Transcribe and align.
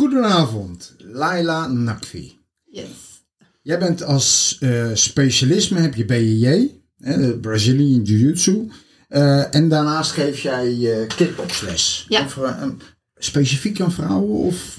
Goedenavond, 0.00 0.94
Laila 0.98 1.66
Nakvi. 1.66 2.38
Yes. 2.64 2.86
Jij 3.62 3.78
bent 3.78 4.02
als 4.02 4.56
uh, 4.60 4.90
specialisme, 4.94 5.80
heb 5.80 5.94
je 5.94 6.04
BJJ, 6.04 6.70
hè, 6.98 7.38
Brazilian 7.38 8.02
Jiu-Jitsu. 8.02 8.70
Uh, 9.08 9.54
en 9.54 9.68
daarnaast 9.68 10.10
geef 10.10 10.40
jij 10.40 10.72
uh, 10.72 11.06
kickboxles. 11.06 12.06
Ja. 12.08 12.24
Of, 12.24 12.36
uh, 12.36 12.62
specifiek 13.16 13.80
aan 13.80 13.92
vrouwen? 13.92 14.46
Of? 14.46 14.78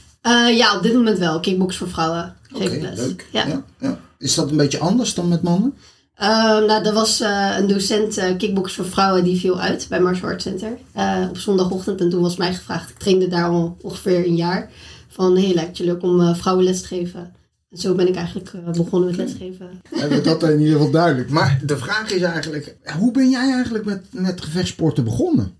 ja, 0.54 0.76
op 0.76 0.84
dit 0.84 0.94
moment 0.94 1.18
wel. 1.18 1.40
Kickbox 1.40 1.78
voor 1.78 1.90
vrouwen. 1.90 2.36
Oké, 2.54 2.64
okay, 2.64 2.94
leuk. 2.96 3.28
Ja. 3.32 3.48
Ja, 3.48 3.64
ja. 3.80 4.00
Is 4.18 4.36
dat 4.36 4.50
een 4.50 4.58
beetje 4.58 4.80
anders 4.80 5.14
dan 5.14 5.28
met 5.28 5.42
mannen? 5.42 5.74
Nou, 6.18 6.86
er 6.86 6.94
was 6.94 7.20
een 7.58 7.68
docent 7.68 8.36
kickbox 8.38 8.74
voor 8.74 8.86
vrouwen 8.86 9.24
die 9.24 9.40
viel 9.40 9.60
uit 9.60 9.86
bij 9.90 10.00
Martial 10.00 10.30
Arts 10.30 10.44
Center 10.44 10.78
op 11.30 11.38
zondagochtend. 11.38 12.02
En 12.02 12.10
toen 12.10 12.22
was 12.22 12.36
mij 12.36 12.54
gevraagd, 12.54 12.90
ik 12.90 12.98
trainde 12.98 13.28
daar 13.28 13.50
al 13.50 13.78
ongeveer 13.82 14.26
een 14.26 14.36
jaar, 14.36 14.72
van 15.12 15.38
hey, 15.38 15.54
lijkt 15.54 15.78
je 15.78 15.84
leuk 15.84 16.04
om 16.04 16.36
vrouwen 16.36 16.66
les 16.66 16.82
te 16.82 16.88
geven. 16.88 17.34
En 17.70 17.78
zo 17.78 17.96
ben 17.96 18.08
ik 18.08 18.16
eigenlijk 18.16 18.52
begonnen 18.76 19.10
met 19.10 19.18
lesgeven. 19.18 19.82
We 19.90 20.22
dat 20.24 20.44
in 20.44 20.60
ieder 20.60 20.74
geval 20.74 20.92
duidelijk. 20.92 21.30
Maar 21.30 21.60
de 21.66 21.78
vraag 21.78 22.12
is 22.12 22.22
eigenlijk, 22.22 22.76
hoe 23.00 23.12
ben 23.12 23.30
jij 23.30 23.52
eigenlijk 23.54 23.86
met, 23.86 24.06
met 24.12 24.42
gevechtsporten 24.42 25.04
begonnen? 25.04 25.60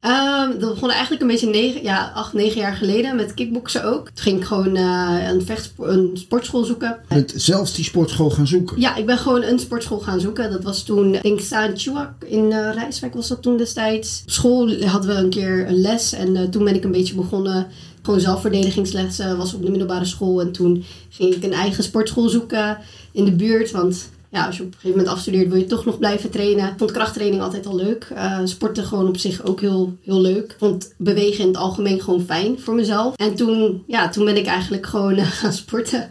Um, 0.00 0.58
dat 0.58 0.74
begon 0.74 0.90
eigenlijk 0.90 1.22
een 1.22 1.28
beetje 1.28 1.48
negen, 1.48 1.82
ja, 1.82 2.12
acht, 2.14 2.32
negen 2.32 2.60
jaar 2.60 2.76
geleden 2.76 3.16
met 3.16 3.34
kickboksen 3.34 3.84
ook. 3.84 4.04
Toen 4.04 4.24
ging 4.24 4.38
ik 4.38 4.44
gewoon 4.44 4.76
uh, 4.76 5.28
een, 5.28 5.42
vechtspor, 5.42 5.88
een 5.88 6.10
sportschool 6.14 6.64
zoeken. 6.64 6.98
Je 7.08 7.14
bent 7.14 7.32
zelfs 7.36 7.74
die 7.74 7.84
sportschool 7.84 8.30
gaan 8.30 8.46
zoeken? 8.46 8.80
Ja, 8.80 8.96
ik 8.96 9.06
ben 9.06 9.18
gewoon 9.18 9.42
een 9.42 9.58
sportschool 9.58 9.98
gaan 9.98 10.20
zoeken. 10.20 10.50
Dat 10.50 10.62
was 10.62 10.82
toen, 10.82 11.14
ik 11.14 11.22
denk 11.22 11.40
Saan 11.40 11.78
Chuak 11.78 12.24
in 12.24 12.44
uh, 12.44 12.74
Rijswijk 12.74 13.14
was 13.14 13.28
dat 13.28 13.42
toen 13.42 13.56
destijds. 13.56 14.22
Op 14.24 14.30
school 14.30 14.82
hadden 14.82 15.14
we 15.14 15.22
een 15.22 15.30
keer 15.30 15.68
een 15.68 15.80
les 15.80 16.12
en 16.12 16.34
uh, 16.34 16.42
toen 16.42 16.64
ben 16.64 16.74
ik 16.74 16.84
een 16.84 16.92
beetje 16.92 17.14
begonnen 17.14 17.66
gewoon 18.02 18.20
zelfverdedigingslessen. 18.20 19.36
Was 19.36 19.54
op 19.54 19.62
de 19.62 19.70
middelbare 19.70 20.04
school. 20.04 20.40
En 20.40 20.52
toen 20.52 20.84
ging 21.08 21.34
ik 21.34 21.44
een 21.44 21.52
eigen 21.52 21.84
sportschool 21.84 22.28
zoeken 22.28 22.78
in 23.12 23.24
de 23.24 23.32
buurt. 23.32 23.70
Want 23.70 24.08
ja, 24.30 24.46
als 24.46 24.56
je 24.56 24.62
op 24.62 24.68
een 24.68 24.74
gegeven 24.74 24.96
moment 24.96 25.16
afstudeert, 25.16 25.48
wil 25.48 25.58
je 25.58 25.66
toch 25.66 25.84
nog 25.84 25.98
blijven 25.98 26.30
trainen. 26.30 26.68
Ik 26.68 26.78
vond 26.78 26.90
krachttraining 26.90 27.42
altijd 27.42 27.66
al 27.66 27.76
leuk. 27.76 28.08
Uh, 28.12 28.40
sporten 28.44 28.84
gewoon 28.84 29.08
op 29.08 29.16
zich 29.16 29.44
ook 29.44 29.60
heel, 29.60 29.96
heel 30.02 30.20
leuk. 30.20 30.56
Vond 30.58 30.92
bewegen 30.96 31.40
in 31.40 31.46
het 31.46 31.56
algemeen 31.56 32.00
gewoon 32.00 32.24
fijn 32.24 32.60
voor 32.60 32.74
mezelf. 32.74 33.16
En 33.16 33.34
toen, 33.34 33.82
ja, 33.86 34.08
toen 34.08 34.24
ben 34.24 34.36
ik 34.36 34.46
eigenlijk 34.46 34.86
gewoon 34.86 35.18
uh, 35.18 35.30
gaan 35.40 35.52
sporten. 35.52 36.10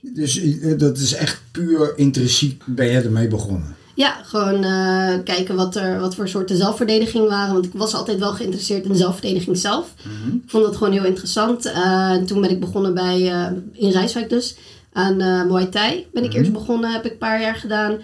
Dus 0.00 0.40
dat 0.76 0.98
is 0.98 1.14
echt 1.14 1.40
puur 1.50 1.92
intrinsiek 1.96 2.62
ben 2.66 2.86
je 2.86 3.00
ermee 3.00 3.28
begonnen? 3.28 3.76
Ja, 3.98 4.16
gewoon 4.24 4.64
uh, 4.64 5.14
kijken 5.24 5.56
wat, 5.56 5.76
er, 5.76 6.00
wat 6.00 6.14
voor 6.14 6.28
soorten 6.28 6.56
zelfverdediging 6.56 7.28
waren. 7.28 7.52
Want 7.52 7.64
ik 7.64 7.70
was 7.74 7.94
altijd 7.94 8.18
wel 8.18 8.32
geïnteresseerd 8.32 8.84
in 8.84 8.90
de 8.92 8.96
zelfverdediging 8.96 9.56
zelf. 9.58 9.94
Mhm. 10.02 10.34
Ik 10.36 10.42
vond 10.50 10.64
dat 10.64 10.76
gewoon 10.76 10.92
heel 10.92 11.04
interessant. 11.04 11.66
Uh, 11.66 12.14
toen 12.14 12.40
ben 12.40 12.50
ik 12.50 12.60
begonnen 12.60 12.94
bij, 12.94 13.20
uh, 13.20 13.46
in 13.72 13.90
Rijswijk 13.90 14.28
dus, 14.28 14.56
aan 14.92 15.16
Muay 15.16 15.66
Thai. 15.66 16.06
Ben 16.12 16.22
ik 16.24 16.28
Mhm. 16.28 16.38
eerst 16.38 16.52
begonnen, 16.52 16.90
heb 16.92 17.04
ik 17.04 17.12
een 17.12 17.18
paar 17.18 17.40
jaar 17.40 17.54
gedaan. 17.54 17.98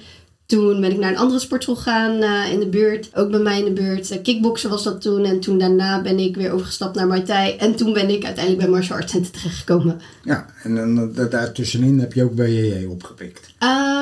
Toen 0.46 0.80
ben 0.80 0.90
ik 0.90 0.98
naar 0.98 1.10
een 1.10 1.18
andere 1.18 1.40
sportschool 1.40 1.76
gegaan 1.76 2.12
in 2.50 2.60
de 2.60 2.66
buurt. 2.66 3.10
Ook 3.14 3.30
bij 3.30 3.40
mij 3.40 3.58
in 3.58 3.64
de 3.64 3.82
buurt. 3.82 4.22
kickboksen 4.22 4.70
was 4.70 4.82
dat 4.82 5.00
toen. 5.00 5.24
En 5.24 5.40
toen 5.40 5.58
daarna 5.58 6.02
ben 6.02 6.18
ik 6.18 6.36
weer 6.36 6.52
overgestapt 6.52 6.94
naar 6.94 7.06
Muay 7.06 7.22
Thai. 7.22 7.56
En 7.56 7.74
toen 7.74 7.92
ben 7.92 8.10
ik 8.10 8.24
uiteindelijk 8.24 8.64
bij 8.64 8.72
Martial 8.72 8.98
Arts 8.98 9.12
Center 9.12 9.32
terechtgekomen. 9.32 10.00
Ja, 10.24 10.46
en 10.62 10.74
dan 10.74 11.12
daartussenin 11.30 11.98
heb 11.98 12.12
je 12.12 12.22
ook 12.22 12.34
BJJ 12.34 12.84
opgepikt. 12.84 13.52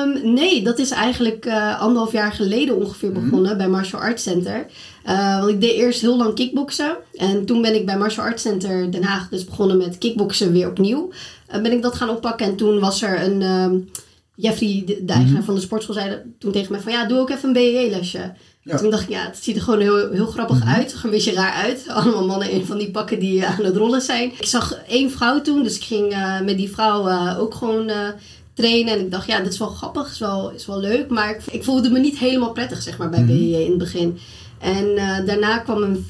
Um, 0.03 0.33
nee, 0.33 0.63
dat 0.63 0.79
is 0.79 0.91
eigenlijk 0.91 1.45
uh, 1.45 1.81
anderhalf 1.81 2.11
jaar 2.11 2.31
geleden 2.31 2.75
ongeveer 2.75 3.11
begonnen 3.11 3.51
mm. 3.51 3.57
bij 3.57 3.69
Martial 3.69 4.01
Arts 4.01 4.23
Center. 4.23 4.65
Uh, 5.05 5.39
want 5.39 5.49
ik 5.49 5.61
deed 5.61 5.73
eerst 5.73 6.01
heel 6.01 6.17
lang 6.17 6.35
kickboksen. 6.35 6.95
En 7.13 7.45
toen 7.45 7.61
ben 7.61 7.75
ik 7.75 7.85
bij 7.85 7.97
Martial 7.97 8.25
Arts 8.25 8.41
Center 8.41 8.91
Den 8.91 9.03
Haag 9.03 9.29
dus 9.29 9.45
begonnen 9.45 9.77
met 9.77 9.97
kickboksen 9.97 10.51
weer 10.51 10.67
opnieuw. 10.67 11.11
Uh, 11.55 11.61
ben 11.61 11.71
ik 11.71 11.81
dat 11.81 11.95
gaan 11.95 12.09
oppakken 12.09 12.45
en 12.45 12.55
toen 12.55 12.79
was 12.79 13.01
er 13.01 13.23
een... 13.23 13.41
Um, 13.41 13.89
Jeffrey, 14.35 14.83
de, 14.85 15.05
de 15.05 15.13
eigenaar 15.13 15.39
mm. 15.39 15.45
van 15.45 15.55
de 15.55 15.61
sportschool, 15.61 15.95
zei 15.95 16.17
toen 16.39 16.51
tegen 16.51 16.71
mij 16.71 16.81
van... 16.81 16.91
Ja, 16.91 17.05
doe 17.05 17.17
ook 17.19 17.29
even 17.29 17.47
een 17.47 17.53
BJJ-lesje. 17.53 18.33
Ja. 18.61 18.77
Toen 18.77 18.89
dacht 18.89 19.03
ik, 19.03 19.09
ja, 19.09 19.25
het 19.25 19.37
ziet 19.43 19.55
er 19.55 19.61
gewoon 19.61 19.79
heel, 19.79 20.11
heel 20.11 20.25
grappig 20.25 20.59
Mhm. 20.59 20.67
uit. 20.67 20.95
Een 21.03 21.09
beetje 21.09 21.33
raar 21.33 21.53
uit. 21.53 21.85
Allemaal 21.87 22.25
mannen 22.25 22.49
in 22.51 22.65
van 22.65 22.77
die 22.77 22.91
pakken 22.91 23.19
die 23.19 23.45
aan 23.45 23.63
het 23.65 23.75
rollen 23.75 24.01
zijn. 24.01 24.31
Ik 24.39 24.45
zag 24.45 24.73
één 24.87 25.11
vrouw 25.11 25.41
toen, 25.41 25.63
dus 25.63 25.75
ik 25.75 25.83
ging 25.83 26.15
met 26.43 26.57
die 26.57 26.71
vrouw 26.71 27.37
ook 27.37 27.53
gewoon 27.53 27.91
trainen. 28.53 28.93
En 28.93 28.99
ik 28.99 29.11
dacht, 29.11 29.27
ja, 29.27 29.39
dit 29.39 29.53
is 29.53 29.59
wel 29.59 29.67
grappig, 29.67 30.11
is 30.11 30.19
wel, 30.19 30.51
is 30.51 30.65
wel 30.65 30.79
leuk. 30.79 31.09
Maar 31.09 31.29
ik, 31.29 31.41
ik 31.51 31.63
voelde 31.63 31.89
me 31.89 31.99
niet 31.99 32.17
helemaal 32.17 32.51
prettig, 32.51 32.81
zeg 32.81 32.97
maar, 32.97 33.09
bij 33.09 33.19
Mhm. 33.23 33.27
BJJ 33.33 33.55
in 33.55 33.69
het 33.69 33.77
begin. 33.77 34.17
En 34.59 34.95
daarna 35.25 35.57
kwam, 35.57 35.83
een, 35.83 36.05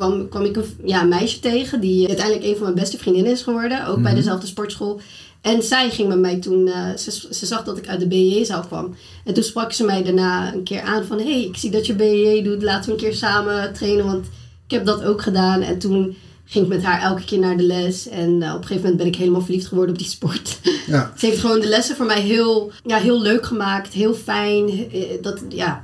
kwam, 0.00 0.28
kwam 0.28 0.44
ik 0.44 0.56
een 0.56 0.64
ja, 0.84 1.02
meisje 1.02 1.40
tegen, 1.40 1.80
die 1.80 2.08
uiteindelijk 2.08 2.46
een 2.46 2.54
van 2.54 2.62
mijn 2.62 2.74
beste 2.74 2.98
vriendinnen 2.98 3.32
is 3.32 3.42
geworden. 3.42 3.86
Ook 3.86 3.94
bij 4.02 4.04
Mhm. 4.12 4.14
dezelfde 4.14 4.46
sportschool. 4.46 5.00
En 5.40 5.62
zij 5.62 5.90
ging 5.90 6.08
met 6.08 6.18
mij 6.18 6.36
toen, 6.38 6.66
uh, 6.66 6.96
ze, 6.96 7.10
ze 7.30 7.46
zag 7.46 7.64
dat 7.64 7.78
ik 7.78 7.88
uit 7.88 8.00
de 8.00 8.06
BJJ-zaal 8.06 8.60
kwam. 8.62 8.94
En 9.24 9.34
toen 9.34 9.42
sprak 9.42 9.72
ze 9.72 9.84
mij 9.84 10.02
daarna 10.02 10.54
een 10.54 10.62
keer 10.62 10.80
aan 10.80 11.04
van... 11.04 11.18
Hé, 11.18 11.24
hey, 11.32 11.44
ik 11.44 11.56
zie 11.56 11.70
dat 11.70 11.86
je 11.86 11.94
BJJ 11.94 12.42
doet, 12.42 12.62
laten 12.62 12.86
we 12.86 12.92
een 12.96 13.02
keer 13.02 13.14
samen 13.14 13.72
trainen. 13.72 14.04
Want 14.06 14.26
ik 14.66 14.70
heb 14.70 14.86
dat 14.86 15.04
ook 15.04 15.22
gedaan. 15.22 15.60
En 15.62 15.78
toen 15.78 16.16
ging 16.44 16.64
ik 16.64 16.70
met 16.70 16.82
haar 16.82 17.02
elke 17.02 17.24
keer 17.24 17.38
naar 17.38 17.56
de 17.56 17.62
les. 17.62 18.08
En 18.08 18.30
uh, 18.40 18.48
op 18.48 18.54
een 18.60 18.66
gegeven 18.66 18.76
moment 18.76 18.96
ben 18.96 19.06
ik 19.06 19.16
helemaal 19.16 19.40
verliefd 19.40 19.66
geworden 19.66 19.94
op 19.94 20.00
die 20.00 20.10
sport. 20.10 20.58
Ja. 20.86 21.12
Ze 21.18 21.26
heeft 21.26 21.38
gewoon 21.40 21.60
de 21.60 21.68
lessen 21.68 21.96
voor 21.96 22.06
mij 22.06 22.20
heel, 22.20 22.72
ja, 22.84 22.96
heel 22.98 23.20
leuk 23.22 23.46
gemaakt. 23.46 23.92
Heel 23.92 24.14
fijn. 24.14 24.68
Uh, 24.96 25.02
Dat, 25.22 25.40
ja, 25.48 25.82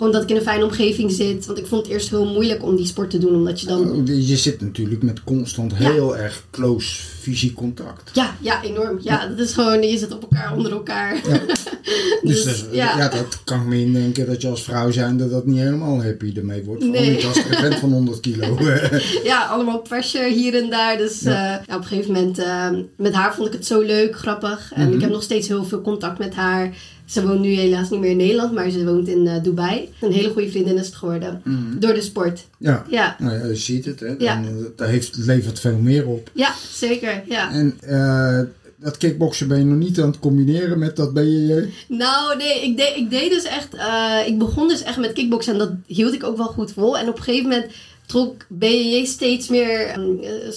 gewoon 0.00 0.12
dat 0.14 0.22
ik 0.22 0.30
in 0.30 0.36
een 0.36 0.42
fijne 0.42 0.64
omgeving 0.64 1.12
zit. 1.12 1.46
Want 1.46 1.58
ik 1.58 1.66
vond 1.66 1.82
het 1.82 1.92
eerst 1.92 2.10
heel 2.10 2.26
moeilijk 2.26 2.62
om 2.62 2.76
die 2.76 2.86
sport 2.86 3.10
te 3.10 3.18
doen. 3.18 3.34
Omdat 3.34 3.60
je 3.60 3.66
dan... 3.66 4.02
Je 4.04 4.36
zit 4.36 4.60
natuurlijk 4.60 5.02
met 5.02 5.24
constant 5.24 5.74
heel 5.74 6.16
erg 6.16 6.44
close 6.50 7.02
fysiek 7.20 7.54
contact. 7.54 8.10
Ja, 8.12 8.34
ja, 8.40 8.62
enorm. 8.62 8.98
Ja, 9.02 9.26
dat 9.26 9.38
is 9.38 9.52
gewoon... 9.52 9.82
Je 9.82 9.98
zit 9.98 10.12
op 10.12 10.22
elkaar, 10.22 10.56
onder 10.56 10.72
elkaar. 10.72 11.14
Ja. 11.28 11.40
dus, 12.22 12.44
dus 12.44 12.64
ja. 12.72 12.98
ja. 12.98 13.08
dat 13.08 13.40
kan 13.44 13.60
ik 13.60 13.66
me 13.66 13.80
indenken 13.80 14.26
dat 14.26 14.42
je 14.42 14.48
als 14.48 14.62
vrouw 14.62 14.90
zijnde 14.90 15.28
dat 15.28 15.46
niet 15.46 15.58
helemaal 15.58 16.02
happy 16.02 16.32
ermee 16.36 16.62
wordt. 16.64 16.84
Vooral 16.84 17.02
Nee. 17.02 17.14
niet 17.14 17.24
als 17.24 17.36
je 17.36 17.58
bent 17.60 17.74
van 17.74 17.92
100 17.92 18.20
kilo. 18.20 18.58
ja, 19.24 19.46
allemaal 19.46 19.80
pressure 19.80 20.28
hier 20.32 20.54
en 20.62 20.70
daar. 20.70 20.96
Dus 20.98 21.20
ja. 21.20 21.62
Uh, 21.68 21.74
op 21.76 21.82
een 21.82 21.86
gegeven 21.86 22.12
moment, 22.12 22.38
uh, 22.38 22.68
met 22.96 23.12
haar 23.14 23.34
vond 23.34 23.46
ik 23.46 23.52
het 23.52 23.66
zo 23.66 23.80
leuk, 23.80 24.16
grappig. 24.16 24.72
En 24.74 24.84
Mhm. 24.86 24.94
ik 24.94 25.00
heb 25.00 25.10
nog 25.10 25.22
steeds 25.22 25.48
heel 25.48 25.64
veel 25.64 25.80
contact 25.82 26.18
met 26.18 26.34
haar. 26.34 26.74
Ze 27.10 27.26
woont 27.26 27.40
nu 27.40 27.48
helaas 27.48 27.90
niet 27.90 28.00
meer 28.00 28.10
in 28.10 28.16
Nederland, 28.16 28.52
maar 28.52 28.70
ze 28.70 28.84
woont 28.84 29.08
in 29.08 29.26
uh, 29.26 29.42
Dubai. 29.42 29.88
Een 30.00 30.12
hele 30.12 30.30
goede 30.30 30.50
vriendin 30.50 30.76
is 30.78 30.86
het 30.86 30.94
geworden. 30.94 31.40
Mhm. 31.44 31.78
Door 31.78 31.94
de 31.94 32.00
sport. 32.00 32.46
Ja, 32.58 32.84
Ja, 32.90 33.16
nou 33.18 33.38
ja 33.38 33.46
je 33.46 33.54
ziet 33.56 33.84
het. 33.84 34.00
Hè. 34.00 34.14
Ja. 34.18 34.36
En, 34.36 34.44
eh, 34.44 34.64
daar 34.76 34.88
heeft, 34.88 35.16
levert 35.16 35.60
veel 35.60 35.76
meer 35.78 36.06
op. 36.06 36.30
ja 36.34 36.54
zeker. 36.72 37.22
Ja. 37.28 37.52
En 37.52 37.76
eh, 37.80 38.40
dat 38.76 38.96
kickboksen 38.96 39.48
ben 39.48 39.58
je 39.58 39.64
nog 39.64 39.78
niet 39.78 40.00
aan 40.00 40.08
het 40.10 40.18
combineren 40.18 40.78
met 40.78 40.96
dat 40.96 41.12
BJJ? 41.14 41.68
Nou, 41.88 42.36
nee, 42.36 42.62
ik 42.62 42.76
deed, 42.76 42.96
ik 42.96 43.10
deed 43.10 43.30
dus 43.30 43.44
echt... 43.44 43.74
eh, 43.74 44.18
ik 44.26 44.38
begon 44.38 44.68
dus 44.68 44.82
echt 44.82 44.98
met 44.98 45.12
kickboksen 45.12 45.52
en 45.52 45.58
dat 45.58 45.72
hield 45.86 46.14
ik 46.14 46.24
ook 46.24 46.36
wel 46.36 46.46
goed 46.46 46.72
vol. 46.72 46.98
En 46.98 47.08
op 47.08 47.16
een 47.16 47.22
gegeven 47.22 47.48
moment 47.48 47.66
trok 48.06 48.34
BJJ 48.48 49.04
steeds 49.04 49.48
meer... 49.48 49.86
eh, 49.86 49.94
tre- 49.94 50.52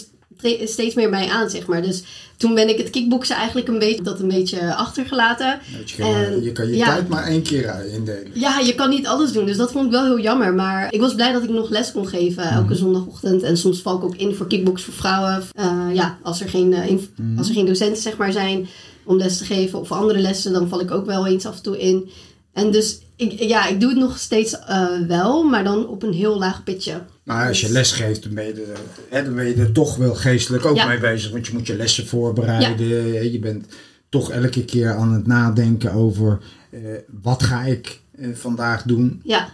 steeds 0.65 0.95
meer 0.95 1.09
mij 1.09 1.27
aan, 1.29 1.49
zeg 1.49 1.65
maar. 1.65 1.81
Dus 1.81 2.03
toen 2.37 2.53
ben 2.55 2.69
ik 2.69 2.77
het 2.77 2.89
kickboksen 2.89 3.35
eigenlijk 3.35 3.67
een 3.67 3.79
beetje, 3.79 4.03
dat 4.03 4.19
een 4.19 4.27
beetje 4.27 4.75
achtergelaten. 4.75 5.59
Je, 5.85 5.95
kan, 5.97 6.13
En, 6.15 6.43
je 6.43 6.51
kan 6.51 6.67
je 6.67 6.75
ja. 6.75 6.85
tijd 6.85 7.07
maar 7.09 7.23
één 7.27 7.41
keer 7.41 7.85
indelen. 7.93 8.31
Ja, 8.33 8.59
je 8.59 8.75
kan 8.75 8.89
niet 8.89 9.07
alles 9.07 9.31
doen, 9.31 9.45
dus 9.45 9.57
dat 9.57 9.71
vond 9.71 9.85
ik 9.85 9.91
wel 9.91 10.03
heel 10.05 10.19
jammer. 10.19 10.53
Maar 10.53 10.93
ik 10.93 10.99
was 10.99 11.15
blij 11.15 11.31
dat 11.31 11.43
ik 11.43 11.49
nog 11.49 11.69
les 11.69 11.91
kon 11.91 12.07
geven 12.07 12.43
elke 12.43 12.75
zondagochtend. 12.75 13.41
En 13.43 13.57
soms 13.57 13.81
val 13.81 13.97
ik 13.97 14.03
ook 14.03 14.15
in 14.15 14.35
voor 14.35 14.47
kickbox 14.47 14.83
voor 14.83 14.93
vrouwen. 14.93 15.43
Eh, 15.51 15.87
ja, 15.93 16.17
als 16.21 16.41
er, 16.41 16.49
geen, 16.49 16.73
eh, 16.73 16.87
in- 16.89 17.35
als 17.37 17.47
er 17.47 17.53
geen 17.53 17.65
docenten 17.65 18.01
zeg 18.01 18.17
maar, 18.17 18.31
zijn 18.31 18.67
om 19.05 19.17
les 19.17 19.37
te 19.37 19.45
geven 19.45 19.79
of 19.79 19.91
andere 19.91 20.19
lessen, 20.19 20.53
dan 20.53 20.67
val 20.67 20.79
ik 20.81 20.91
ook 20.91 21.05
wel 21.05 21.27
eens 21.27 21.45
af 21.45 21.55
en 21.55 21.63
toe 21.63 21.79
in. 21.79 22.09
En 22.53 22.71
dus 22.71 22.99
ik, 23.15 23.31
ja, 23.39 23.67
ik 23.67 23.79
doe 23.79 23.89
het 23.89 23.99
nog 23.99 24.17
steeds 24.19 24.59
eh, 24.59 24.87
wel, 25.07 25.43
maar 25.43 25.63
dan 25.63 25.87
op 25.87 26.03
een 26.03 26.13
heel 26.13 26.37
laag 26.39 26.63
pitje. 26.63 27.01
Maar 27.23 27.47
als 27.47 27.59
je 27.59 27.65
Dus- 27.65 27.75
les 27.75 27.91
geeft, 27.91 28.23
dan 28.23 28.33
ben 28.33 28.45
je, 28.45 28.53
er, 28.53 28.79
hè, 29.09 29.23
dan 29.23 29.35
ben 29.35 29.45
je 29.47 29.55
er 29.55 29.71
toch 29.71 29.95
wel 29.95 30.15
geestelijk 30.15 30.65
ook 30.65 30.75
Ja. 30.75 30.85
mee 30.87 30.99
bezig. 30.99 31.31
Want 31.31 31.47
je 31.47 31.53
moet 31.53 31.67
je 31.67 31.75
lessen 31.75 32.07
voorbereiden. 32.07 33.31
Je 33.31 33.39
bent 33.39 33.65
toch 34.09 34.31
elke 34.31 34.65
keer 34.65 34.93
aan 34.95 35.13
het 35.13 35.27
nadenken 35.27 35.91
over 35.91 36.37
eh, 36.71 36.79
wat 37.21 37.43
ga 37.43 37.63
ik 37.63 38.01
eh, 38.17 38.27
vandaag 38.33 38.83
doen. 38.83 39.21
Ja, 39.23 39.49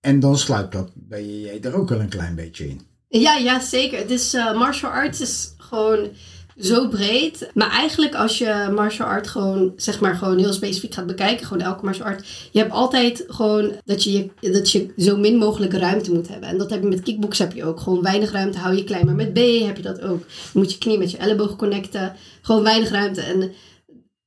En 0.00 0.20
dan 0.20 0.38
sluipt 0.38 0.72
dat 0.72 0.90
bij 0.94 1.26
je 1.26 1.58
er 1.60 1.74
ook 1.74 1.88
wel 1.88 2.00
een 2.00 2.08
klein 2.08 2.34
beetje 2.34 2.68
in. 2.68 2.80
Ja, 3.08 3.36
ja, 3.36 3.60
zeker. 3.60 3.98
Het 3.98 4.10
is, 4.10 4.34
eh, 4.34 4.58
martial 4.58 4.90
arts 4.90 5.20
is 5.20 5.54
gewoon 5.58 6.08
zo 6.60 6.88
breed. 6.88 7.50
Maar 7.54 7.70
eigenlijk 7.70 8.14
als 8.14 8.38
je 8.38 8.70
martial 8.74 9.08
art 9.08 9.28
gewoon, 9.28 9.72
zeg 9.76 10.00
maar, 10.00 10.14
gewoon 10.14 10.38
heel 10.38 10.52
specifiek 10.52 10.94
gaat 10.94 11.06
bekijken, 11.06 11.46
gewoon 11.46 11.62
elke 11.62 11.84
martial 11.84 12.06
art, 12.06 12.26
je 12.50 12.58
hebt 12.58 12.72
altijd 12.72 13.24
gewoon 13.26 13.72
dat 13.84 14.04
je, 14.04 14.30
dat 14.40 14.70
je 14.70 14.92
zo 14.96 15.16
min 15.16 15.36
mogelijk 15.36 15.72
ruimte 15.72 16.12
moet 16.12 16.28
hebben. 16.28 16.48
En 16.48 16.58
dat 16.58 16.70
heb 16.70 16.82
je 16.82 16.88
met 16.88 17.02
kickbox 17.02 17.38
heb 17.38 17.52
je 17.52 17.64
ook. 17.64 17.80
Gewoon 17.80 18.02
weinig 18.02 18.32
ruimte, 18.32 18.58
hou 18.58 18.76
je 18.76 18.84
klein. 18.84 19.06
Maar 19.06 19.14
met 19.14 19.32
B 19.32 19.38
heb 19.38 19.76
je 19.76 19.82
dat 19.82 20.00
ook. 20.00 20.24
Je 20.52 20.58
moet 20.58 20.72
je 20.72 20.78
knie 20.78 20.98
met 20.98 21.10
je 21.10 21.16
elleboog 21.16 21.56
connecten. 21.56 22.16
Gewoon 22.42 22.62
weinig 22.62 22.90
ruimte. 22.90 23.20
En 23.20 23.52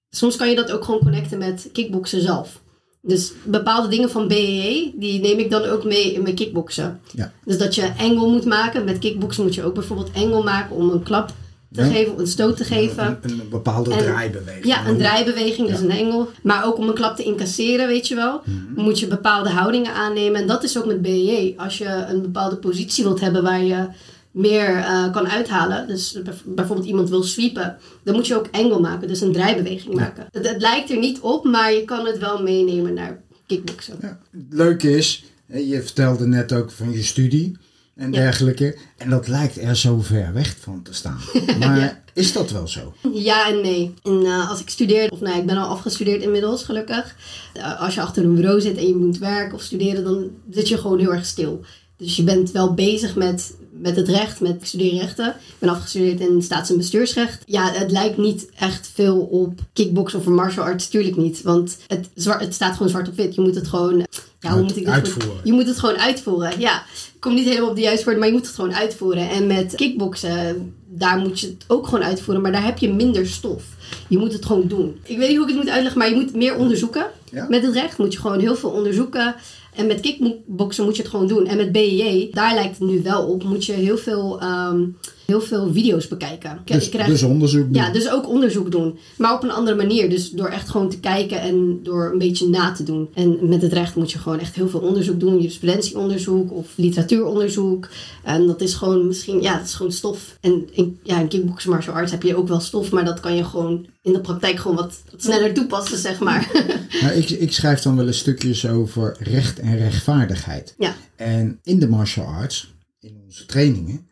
soms 0.10 0.36
kan 0.36 0.50
je 0.50 0.56
dat 0.56 0.72
ook 0.72 0.84
gewoon 0.84 1.00
connecten 1.00 1.38
met 1.38 1.70
kickboksen 1.72 2.22
zelf. 2.22 2.62
Dus 3.02 3.34
bepaalde 3.44 3.88
dingen 3.88 4.10
van 4.10 4.28
BEE, 4.28 4.94
die 4.96 5.20
neem 5.20 5.40
ik 5.40 5.50
dan 5.50 5.64
ook 5.64 5.84
mee 5.84 6.14
in 6.14 6.22
mijn 6.22 6.36
kickboksen. 6.36 7.00
Ja. 7.12 7.34
Dus 7.46 7.58
dat 7.58 7.76
je 7.76 7.92
engel 7.98 8.30
moet 8.30 8.46
maken. 8.46 8.84
Met 8.84 9.00
kickboksen 9.00 9.44
moet 9.44 9.56
je 9.56 9.64
ook 9.64 9.74
bijvoorbeeld 9.74 10.12
engel 10.12 10.44
maken 10.44 10.76
om 10.76 10.90
een 10.90 11.04
klap 11.04 11.34
te 11.74 11.84
geven, 11.84 12.20
een 12.20 12.28
stoot 12.28 12.58
te 12.58 12.64
geven. 12.64 13.20
Een, 13.22 13.40
een 13.40 13.50
bepaalde 13.50 13.92
En- 13.94 13.98
draaibeweging. 13.98 14.66
Ja, 14.66 14.88
een 14.88 14.98
draaibeweging, 14.98 15.68
dus 15.70 15.80
Ja. 15.80 15.84
Mhm. 15.86 15.92
een 15.94 15.98
engel. 15.98 16.30
Maar 16.44 16.66
ook 16.66 16.78
om 16.78 16.88
een 16.88 16.94
klap 16.94 17.16
te 17.16 17.24
incasseren, 17.24 17.88
weet 17.88 18.08
je 18.08 18.16
wel. 18.16 18.42
Moet 18.76 19.00
je 19.00 19.08
bepaalde 19.08 19.50
houdingen 19.50 19.94
aannemen. 19.94 20.42
En 20.42 20.48
dat 20.48 20.64
is 20.64 20.78
ook 20.78 20.86
met 20.86 21.02
BJJ. 21.02 21.54
Als 21.58 21.78
je 21.78 21.86
een 22.10 22.22
bepaalde 22.22 22.56
positie 22.56 23.04
wilt 23.04 23.20
hebben 23.20 23.44
waar 23.44 23.64
je 23.64 23.88
meer 24.32 24.76
eh, 24.78 25.12
kan 25.12 25.28
uithalen. 25.30 25.88
Dus 25.88 26.18
bijv- 26.24 26.42
bijvoorbeeld 26.46 26.88
iemand 26.88 27.10
wil 27.10 27.24
sweepen. 27.24 27.78
Dan 28.04 28.16
moet 28.16 28.28
je 28.28 28.36
ook 28.36 28.48
engel 28.52 28.80
maken, 28.80 29.08
dus 29.08 29.22
een 29.22 29.34
draaibeweging 29.34 29.94
maken. 29.94 30.28
Het, 30.32 30.48
het 30.48 30.62
lijkt 30.62 30.90
er 30.92 30.98
niet 30.98 31.20
op, 31.20 31.44
maar 31.46 31.74
je 31.74 31.84
kan 31.86 32.06
het 32.06 32.18
wel 32.20 32.42
meenemen 32.44 32.94
naar 32.94 33.22
kickboksen. 33.48 33.96
Ja. 34.02 34.20
Het 34.32 34.42
leuke 34.50 34.98
is, 34.98 35.24
je 35.46 35.82
vertelde 35.82 36.26
net 36.28 36.54
ook 36.54 36.72
van 36.72 36.92
je 36.92 37.04
studie 37.04 37.58
en 38.04 38.12
Ja. 38.12 38.20
dergelijke. 38.20 38.78
En 38.98 39.10
dat 39.10 39.28
lijkt 39.28 39.58
er 39.62 39.76
zo 39.76 40.02
ver 40.02 40.34
weg 40.34 40.56
van 40.60 40.82
te 40.84 40.94
staan. 40.94 41.20
Maar 41.60 41.80
Ja. 41.80 42.02
is 42.14 42.34
dat 42.34 42.52
wel 42.52 42.68
zo? 42.68 42.94
Ja 43.14 43.48
en 43.50 43.62
nee. 43.62 43.94
En 44.04 44.26
eh, 44.26 44.50
als 44.50 44.60
ik 44.62 44.70
studeerde, 44.70 45.12
of 45.12 45.20
nee, 45.20 45.40
ik 45.40 45.46
ben 45.46 45.58
al 45.58 45.68
afgestudeerd 45.70 46.22
inmiddels, 46.22 46.64
gelukkig. 46.64 47.16
Eh, 47.54 47.82
als 47.82 47.94
je 47.94 48.02
achter 48.02 48.24
een 48.24 48.36
bureau 48.36 48.62
zit 48.62 48.78
en 48.78 48.88
je 48.88 48.96
moet 48.96 49.18
werken 49.18 49.54
of 49.54 49.62
studeren, 49.62 50.04
dan 50.04 50.30
zit 50.52 50.68
je 50.68 50.78
gewoon 50.78 51.00
heel 51.00 51.14
erg 51.14 51.26
stil. 51.26 51.62
Dus 51.98 52.16
je 52.16 52.24
bent 52.24 52.52
wel 52.52 52.74
bezig 52.74 53.16
met, 53.16 53.56
met 53.72 53.96
het 53.96 54.08
recht, 54.10 54.40
met 54.42 54.56
ik 54.56 54.66
studeer 54.66 54.94
rechten. 55.00 55.28
Ik 55.28 55.56
ben 55.60 55.70
afgestudeerd 55.70 56.20
in 56.20 56.42
staats- 56.42 56.70
en 56.70 56.78
bestuursrecht. 56.78 57.42
Ja, 57.46 57.72
het 57.72 57.92
lijkt 57.92 58.18
niet 58.18 58.50
echt 58.60 58.90
veel 58.94 59.18
op 59.20 59.60
kickboksen 59.74 60.20
of 60.20 60.26
een 60.26 60.34
martial 60.36 60.66
arts, 60.66 60.88
tuurlijk 60.88 61.16
niet. 61.18 61.42
Want 61.42 61.78
het, 61.88 62.10
het 62.40 62.54
staat 62.54 62.74
gewoon 62.74 62.90
zwart 62.90 63.08
op 63.08 63.16
wit. 63.16 63.36
Je 63.36 63.42
moet 63.42 63.56
het 63.56 63.68
gewoon... 63.68 64.06
Ja, 64.44 64.50
hoe 64.50 64.58
Uit- 64.58 64.68
moet 64.68 64.78
ik 64.78 64.86
dit 64.86 64.94
goed- 64.94 65.04
uitvoeren. 65.04 65.42
je 65.44 65.54
moet 65.54 65.68
het 65.68 65.80
gewoon 65.80 65.98
uitvoeren, 65.98 66.60
ja. 66.60 66.84
Ik 67.14 67.20
kom 67.20 67.34
niet 67.34 67.46
helemaal 67.48 67.70
op 67.70 67.76
de 67.76 67.82
juiste 67.82 68.04
woorden, 68.04 68.22
maar 68.22 68.32
je 68.32 68.38
moet 68.38 68.46
het 68.48 68.56
gewoon 68.56 68.74
uitvoeren. 68.76 69.30
En 69.30 69.48
met 69.48 69.74
kickboksen, 69.76 70.74
daar 70.88 71.18
moet 71.18 71.40
je 71.40 71.48
het 71.48 71.64
ook 71.68 71.86
gewoon 71.88 72.04
uitvoeren, 72.04 72.42
maar 72.44 72.52
daar 72.52 72.66
heb 72.66 72.78
je 72.78 72.94
minder 72.94 73.28
stof. 73.28 73.64
Je 74.08 74.18
moet 74.18 74.34
het 74.34 74.46
gewoon 74.46 74.68
doen. 74.68 75.00
Ik 75.04 75.18
weet 75.18 75.28
niet 75.28 75.38
hoe 75.38 75.48
ik 75.48 75.54
het 75.54 75.64
moet 75.64 75.72
uitleggen, 75.74 76.00
maar 76.00 76.10
je 76.10 76.16
moet 76.16 76.36
meer 76.36 76.56
onderzoeken. 76.56 77.06
Ja. 77.32 77.46
Met 77.50 77.64
het 77.64 77.74
recht 77.74 77.98
moet 77.98 78.14
je 78.14 78.20
gewoon 78.20 78.40
heel 78.40 78.56
veel 78.56 78.70
onderzoeken. 78.70 79.36
En 79.76 79.88
met 79.88 80.00
kickboksen 80.00 80.84
moet 80.86 80.96
je 80.96 81.02
het 81.02 81.12
gewoon 81.12 81.28
doen. 81.28 81.48
En 81.48 81.58
met 81.58 81.72
BJJ, 81.72 82.30
daar 82.32 82.54
lijkt 82.54 82.80
het 82.80 82.88
nu 82.90 83.02
wel 83.04 83.24
op, 83.28 83.44
moet 83.44 83.66
je 83.66 83.74
heel 83.74 83.98
veel, 83.98 84.40
ehm, 84.42 84.82
heel 85.26 85.42
veel 85.42 85.74
video's 85.74 86.08
bekijken. 86.08 86.62
Dus, 86.66 86.90
krijg- 86.90 87.08
dus 87.08 87.24
onderzoek 87.24 87.64
doen. 87.64 87.74
ja, 87.84 87.92
dus 87.92 88.10
ook 88.10 88.30
onderzoek 88.30 88.72
doen. 88.72 88.98
Maar 89.18 89.34
op 89.34 89.44
een 89.44 89.52
andere 89.52 89.76
manier. 89.78 90.10
Dus 90.10 90.30
door 90.30 90.48
echt 90.48 90.70
gewoon 90.70 90.90
te 90.90 91.00
kijken 91.00 91.42
en 91.42 91.80
door 91.84 92.12
een 92.12 92.18
beetje 92.18 92.48
na 92.50 92.72
te 92.72 92.84
doen. 92.84 93.10
En 93.14 93.38
met 93.50 93.62
het 93.62 93.74
recht 93.74 93.96
moet 93.96 94.12
je 94.12 94.18
gewoon 94.20 94.40
echt 94.40 94.56
heel 94.56 94.70
veel 94.70 94.80
onderzoek 94.80 95.20
doen. 95.20 95.36
Jurisprudentieonderzoek 95.38 96.52
of 96.52 96.68
literatuuronderzoek. 96.76 97.88
En 98.24 98.48
dat 98.48 98.62
is 98.62 98.74
gewoon 98.74 99.08
misschien, 99.08 99.42
ja, 99.42 99.58
dat 99.58 99.66
is 99.68 99.74
gewoon 99.74 99.92
stof. 99.92 100.38
En 100.42 100.68
in, 100.72 101.00
ja, 101.04 101.20
in 101.20 101.28
kickboxen 101.28 101.70
martial 101.70 101.96
arts 101.96 102.12
heb 102.12 102.24
je 102.24 102.36
ook 102.36 102.48
wel 102.48 102.60
stof. 102.60 102.92
Maar 102.92 103.06
dat 103.06 103.20
kan 103.20 103.36
je 103.36 103.44
gewoon 103.44 103.86
in 104.02 104.14
de 104.14 104.22
praktijk 104.22 104.60
gewoon 104.60 104.78
wat, 104.78 105.02
wat 105.12 105.22
sneller 105.24 105.54
toepassen, 105.54 105.98
zeg 105.98 106.20
maar. 106.20 106.52
Nou, 107.02 107.14
ik, 107.16 107.30
ik 107.30 107.54
schrijf 107.54 107.80
dan 107.82 107.96
wel 107.96 108.08
eens 108.08 108.18
stukjes 108.18 108.68
over 108.68 109.16
recht 109.20 109.60
en 109.60 109.78
rechtvaardigheid. 109.78 110.76
ja, 110.78 110.96
En 111.16 111.60
in 111.64 111.80
de 111.80 111.88
martial 111.90 112.26
arts, 112.26 112.74
in 113.00 113.16
onze 113.26 113.46
trainingen, 113.46 114.08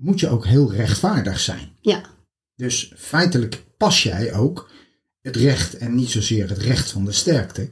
moet 0.00 0.20
je 0.20 0.28
ook 0.28 0.46
heel 0.46 0.72
rechtvaardig 0.72 1.40
zijn. 1.40 1.72
ja, 1.80 2.02
Dus 2.54 2.92
feitelijk 2.96 3.64
pas 3.76 4.02
jij 4.02 4.34
ook 4.34 4.70
het 5.20 5.36
recht 5.36 5.76
en 5.76 5.94
niet 5.94 6.08
zozeer 6.10 6.48
het 6.48 6.58
recht 6.58 6.90
van 6.90 7.04
de 7.04 7.12
sterkte. 7.12 7.70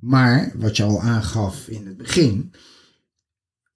Maar 0.00 0.52
wat 0.54 0.76
je 0.76 0.82
al 0.82 1.00
aangaf 1.00 1.68
in 1.68 1.86
het 1.86 1.96
begin, 1.96 2.52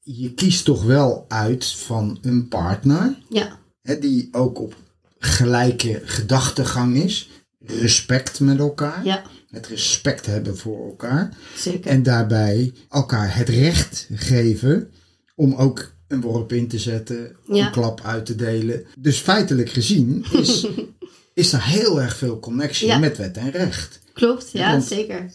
je 0.01 0.35
kiest 0.35 0.65
toch 0.65 0.83
wel 0.85 1.25
uit 1.29 1.67
van 1.67 2.19
een 2.23 2.49
partner 2.49 3.19
ja, 3.29 3.59
hè, 3.83 3.99
die 3.99 4.29
ook 4.33 4.59
op 4.61 4.77
gelijke 5.19 6.01
gedachtegang 6.05 6.97
is. 6.97 7.31
Respect 7.59 8.41
met 8.41 8.59
elkaar. 8.59 9.05
ja, 9.05 9.23
Het 9.49 9.67
respect 9.67 10.27
hebben 10.27 10.57
voor 10.57 10.87
elkaar. 10.89 11.37
zeker. 11.57 11.91
En 11.91 12.03
daarbij 12.03 12.73
elkaar 12.89 13.37
het 13.37 13.49
recht 13.49 14.09
geven 14.15 14.91
om 15.35 15.55
ook 15.55 15.93
een 16.15 16.21
worp 16.21 16.53
in 16.53 16.69
te 16.69 16.79
zetten, 16.79 17.37
Ja. 17.49 17.67
een 17.67 17.73
klap 17.73 18.01
uit 18.05 18.27
te 18.27 18.35
delen. 18.35 18.85
Dus 18.99 19.19
feitelijk 19.19 19.69
gezien 19.71 20.25
is, 20.33 20.67
is 21.35 21.53
er 21.53 21.65
heel 21.65 22.01
erg 22.01 22.17
veel 22.17 22.39
connectie 22.41 22.87
Ja. 22.87 22.99
met 22.99 23.17
wet 23.17 23.37
en 23.37 23.51
recht. 23.51 24.01
Klopt, 24.13 24.51
ja, 24.53 24.71
Want- 24.71 24.85
zeker. 24.85 25.31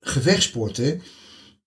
Gevechtsporten 0.00 1.00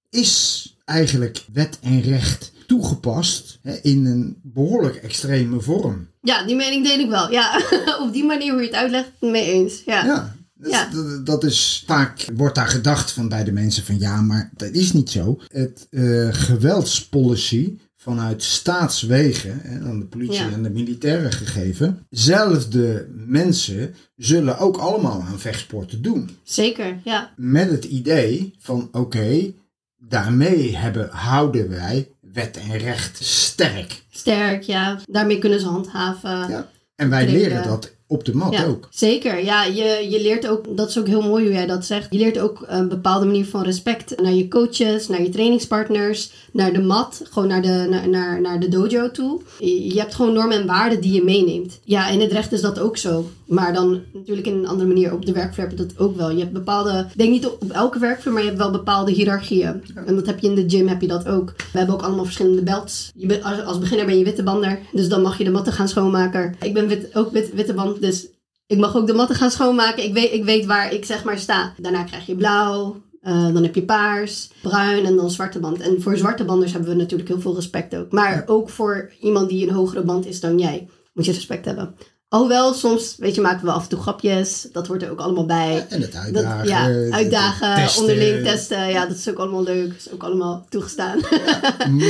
is 0.10 0.68
eigenlijk 0.86 1.46
wet 1.54 1.78
en 1.82 2.02
recht 2.02 2.52
toegepast 2.68 3.60
hè, 3.62 3.74
in 3.82 4.06
een 4.06 4.38
behoorlijk 4.44 4.96
extreme 4.96 5.60
vorm. 5.62 6.08
Ja, 6.22 6.46
die 6.46 6.56
mening 6.56 6.86
deel 6.88 7.00
ik 7.00 7.10
wel. 7.10 7.32
Ja, 7.32 7.62
op 8.08 8.14
die 8.14 8.24
manier 8.24 8.52
hoe 8.52 8.62
je 8.62 8.68
het 8.68 8.76
uitlegt, 8.76 9.10
mee 9.20 9.46
eens. 9.46 9.82
Ja, 9.86 10.06
Ja. 10.06 10.36
Dat, 10.56 10.72
Ja. 10.72 10.90
dat, 10.90 11.26
dat 11.26 11.44
is 11.44 11.84
vaak, 11.86 12.26
wordt 12.36 12.56
daar 12.56 12.68
gedacht 12.68 13.12
van 13.12 13.30
bij 13.30 13.44
de 13.44 13.52
mensen 13.52 13.84
van 13.84 14.00
ja, 14.00 14.22
maar 14.22 14.52
dat 14.56 14.72
is 14.72 14.94
niet 14.94 15.10
zo. 15.10 15.40
Het 15.48 15.88
eh, 15.90 16.28
geweldspolicy 16.32 17.78
vanuit 18.04 18.44
staatswegen, 18.44 19.60
hè, 19.64 19.80
aan 19.90 20.00
de 20.00 20.06
politie 20.06 20.44
Ja. 20.46 20.52
en 20.52 20.64
de 20.64 20.70
militairen 20.70 21.32
gegeven, 21.32 22.06
zelfde 22.10 23.08
mensen 23.16 23.96
zullen 24.16 24.58
ook 24.58 24.78
allemaal 24.78 25.22
aan 25.22 25.40
vechtsporten 25.40 26.02
doen. 26.02 26.38
zeker. 26.44 27.00
Ja, 27.04 27.34
Met 27.36 27.70
het 27.70 27.86
idee 27.86 28.54
van 28.60 28.90
oké, 28.92 29.52
daarmee 29.98 30.78
hebben, 30.78 31.10
houden 31.12 31.70
wij 31.70 32.10
wet 32.34 32.58
en 32.58 32.78
recht 32.78 33.24
sterk. 33.26 34.04
sterk, 34.10 34.64
ja. 34.64 35.00
Daarmee 35.06 35.40
kunnen 35.40 35.60
ze 35.60 35.66
handhaven. 35.68 36.50
Ja. 36.50 36.70
En 36.96 37.10
wij 37.10 37.30
leren 37.32 37.64
dat 37.64 37.92
op 38.14 38.26
de 38.26 38.36
mat 38.36 38.54
Ja, 38.54 38.66
ook. 38.66 38.88
zeker. 38.92 39.44
Ja, 39.44 39.64
je, 39.64 40.08
je 40.10 40.22
leert 40.22 40.48
ook, 40.48 40.66
dat 40.78 40.90
is 40.90 41.00
ook 41.00 41.08
heel 41.08 41.22
mooi 41.22 41.44
hoe 41.44 41.54
jij 41.54 41.66
dat 41.66 41.86
zegt. 41.86 42.08
Je 42.10 42.18
leert 42.18 42.40
ook 42.40 42.64
een 42.68 42.88
bepaalde 42.90 43.26
manier 43.26 43.46
van 43.46 43.64
respect 43.64 44.22
naar 44.22 44.34
je 44.34 44.48
coaches, 44.48 45.08
naar 45.08 45.22
je 45.22 45.30
trainingspartners, 45.30 46.32
naar 46.52 46.74
de 46.74 46.82
mat, 46.82 47.22
gewoon 47.32 47.48
naar 47.48 47.62
de, 47.62 47.88
naar, 47.90 48.10
naar, 48.10 48.42
naar 48.42 48.60
de 48.60 48.68
dojo 48.70 49.12
toe. 49.12 49.42
Je, 49.60 49.94
je 49.94 50.00
hebt 50.00 50.16
gewoon 50.16 50.34
normen 50.34 50.58
en 50.60 50.68
waarden 50.68 51.02
die 51.02 51.14
je 51.14 51.24
meeneemt. 51.24 51.80
Ja, 51.84 52.10
in 52.10 52.22
het 52.22 52.32
recht 52.32 52.52
is 52.52 52.62
dat 52.62 52.80
ook 52.80 52.98
zo. 52.98 53.30
Maar 53.54 53.74
dan 53.74 54.02
natuurlijk 54.14 54.48
in 54.48 54.54
een 54.54 54.68
andere 54.68 54.88
manier. 54.88 55.14
Op 55.14 55.26
de 55.26 55.32
werkvloer 55.32 55.68
heb 55.68 55.78
je 55.78 55.86
dat 55.86 56.00
ook 56.00 56.16
wel. 56.16 56.32
Je 56.32 56.40
hebt 56.40 56.54
bepaalde, 56.54 57.06
ik 57.12 57.18
denk 57.18 57.32
niet 57.32 57.48
op 57.48 57.72
elke 57.72 58.00
werkvloer, 58.00 58.34
maar 58.34 58.42
je 58.44 58.48
hebt 58.48 58.62
wel 58.62 58.72
bepaalde 58.72 59.12
hiërarchieën. 59.12 59.84
En 60.06 60.16
dat 60.16 60.26
heb 60.26 60.40
je 60.40 60.48
in 60.48 60.56
de 60.56 60.70
gym, 60.70 60.88
heb 60.88 61.02
je 61.02 61.08
dat 61.08 61.28
ook. 61.28 61.54
We 61.72 61.78
hebben 61.78 61.96
ook 61.96 62.02
allemaal 62.02 62.24
verschillende 62.26 62.64
belts. 62.64 63.12
Je 63.16 63.44
als, 63.44 63.62
als 63.64 63.80
beginner 63.80 64.06
ben 64.06 64.18
je 64.18 64.24
witte 64.24 64.44
bander, 64.44 64.80
dus 64.92 65.10
dan 65.10 65.22
mag 65.22 65.38
je 65.38 65.44
de 65.44 65.50
matten 65.52 65.74
gaan 65.74 65.88
schoonmaken. 65.88 66.56
Ik 66.62 66.74
ben 66.74 66.88
wit, 66.88 67.16
ook 67.16 67.32
wit, 67.32 67.54
witte 67.54 67.74
band, 67.74 68.02
dus 68.02 68.28
ik 68.68 68.78
mag 68.78 68.96
ook 68.96 69.08
de 69.08 69.14
matten 69.14 69.36
gaan 69.36 69.52
schoonmaken. 69.52 70.04
Ik 70.04 70.14
weet, 70.14 70.32
ik 70.32 70.44
weet 70.44 70.66
waar 70.66 70.94
ik 70.94 71.06
zeg 71.06 71.24
maar 71.24 71.38
sta. 71.40 71.74
Daarna 71.78 72.04
krijg 72.04 72.26
je 72.26 72.36
blauw. 72.36 73.02
eh, 73.22 73.54
dan 73.54 73.64
heb 73.64 73.76
je 73.76 73.84
paars, 73.86 74.50
bruin 74.62 75.06
en 75.06 75.16
dan 75.16 75.32
zwarte 75.32 75.60
band. 75.60 75.80
En 75.80 76.02
voor 76.02 76.18
zwarte 76.18 76.44
banders 76.46 76.72
hebben 76.72 76.90
we 76.90 76.96
natuurlijk 76.96 77.30
heel 77.30 77.40
veel 77.42 77.56
respect 77.56 77.96
ook. 77.96 78.12
Maar 78.12 78.44
ook 78.46 78.70
voor 78.70 79.12
iemand 79.22 79.50
die 79.50 79.68
een 79.68 79.74
hogere 79.74 80.04
band 80.04 80.26
is 80.26 80.40
dan 80.40 80.60
jij, 80.60 80.88
moet 81.14 81.26
je 81.26 81.32
respect 81.32 81.66
hebben. 81.66 81.96
Alhoewel, 82.34 82.74
soms, 82.74 83.16
weet 83.18 83.36
je, 83.36 83.42
maken 83.42 83.66
we 83.66 83.72
af 83.72 83.84
en 83.84 83.90
toe 83.90 84.00
grapjes. 84.00 84.68
Dat 84.72 84.88
hoort 84.88 85.02
er 85.04 85.10
ook 85.12 85.20
allemaal 85.20 85.46
bij. 85.46 85.86
En 85.90 86.02
het 86.02 86.12
Dat, 86.12 86.22
uitdagen. 86.22 86.68
ja, 86.68 87.12
uitdagen, 87.16 87.76
testen. 87.76 88.02
onderling 88.02 88.44
testen. 88.44 88.90
Ja, 88.90 89.06
dat 89.06 89.18
is 89.18 89.30
ook 89.30 89.38
allemaal 89.38 89.64
leuk. 89.64 89.88
Dat 89.88 89.98
is 89.98 90.12
ook 90.12 90.24
allemaal 90.24 90.66
toegestaan. 90.70 91.20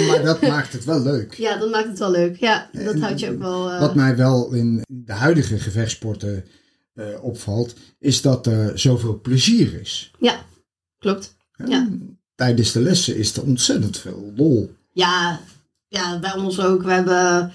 Maar 0.07 0.21
dat 0.23 0.41
maakt 0.41 0.73
het 0.73 0.85
wel 0.85 1.01
leuk. 1.01 1.33
ja, 1.47 1.57
dat 1.57 1.69
maakt 1.71 1.87
het 1.87 1.99
wel 1.99 2.11
leuk. 2.11 2.35
Ja, 2.37 2.69
dat 2.71 2.93
En 2.93 3.01
houdt 3.01 3.19
je 3.19 3.29
ook 3.31 3.39
wel... 3.39 3.71
eh, 3.71 3.79
Wat 3.79 3.95
mij 3.95 4.15
wel 4.15 4.51
in 4.53 4.81
de 4.87 5.13
huidige 5.13 5.59
gevechtsporten 5.59 6.45
eh, 6.93 7.05
opvalt, 7.21 7.73
is 7.99 8.21
dat 8.21 8.47
er 8.47 8.79
zoveel 8.79 9.19
plezier 9.21 9.79
is. 9.81 10.11
Ja, 10.19 10.35
klopt. 10.99 11.35
Ja. 11.65 11.87
Tijdens 12.35 12.71
de 12.71 12.81
lessen 12.81 13.15
is 13.15 13.35
er 13.35 13.43
ontzettend 13.43 13.97
veel 13.97 14.31
lol. 14.35 14.75
Ja, 14.93 15.39
ja, 15.87 16.19
bij 16.19 16.33
ons 16.35 16.59
ook. 16.59 16.83
We 16.83 16.91
hebben... 16.91 17.53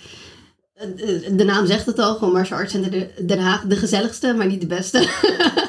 De 1.36 1.44
naam 1.44 1.66
zegt 1.66 1.86
het 1.86 1.98
al, 1.98 2.14
gewoon 2.14 2.32
Martial 2.32 2.58
Arts 2.58 2.72
Center 2.72 3.10
Den 3.26 3.38
Haag. 3.38 3.62
De 3.62 3.76
gezelligste, 3.76 4.32
maar 4.32 4.46
niet 4.46 4.60
de 4.60 4.66
beste. 4.66 4.98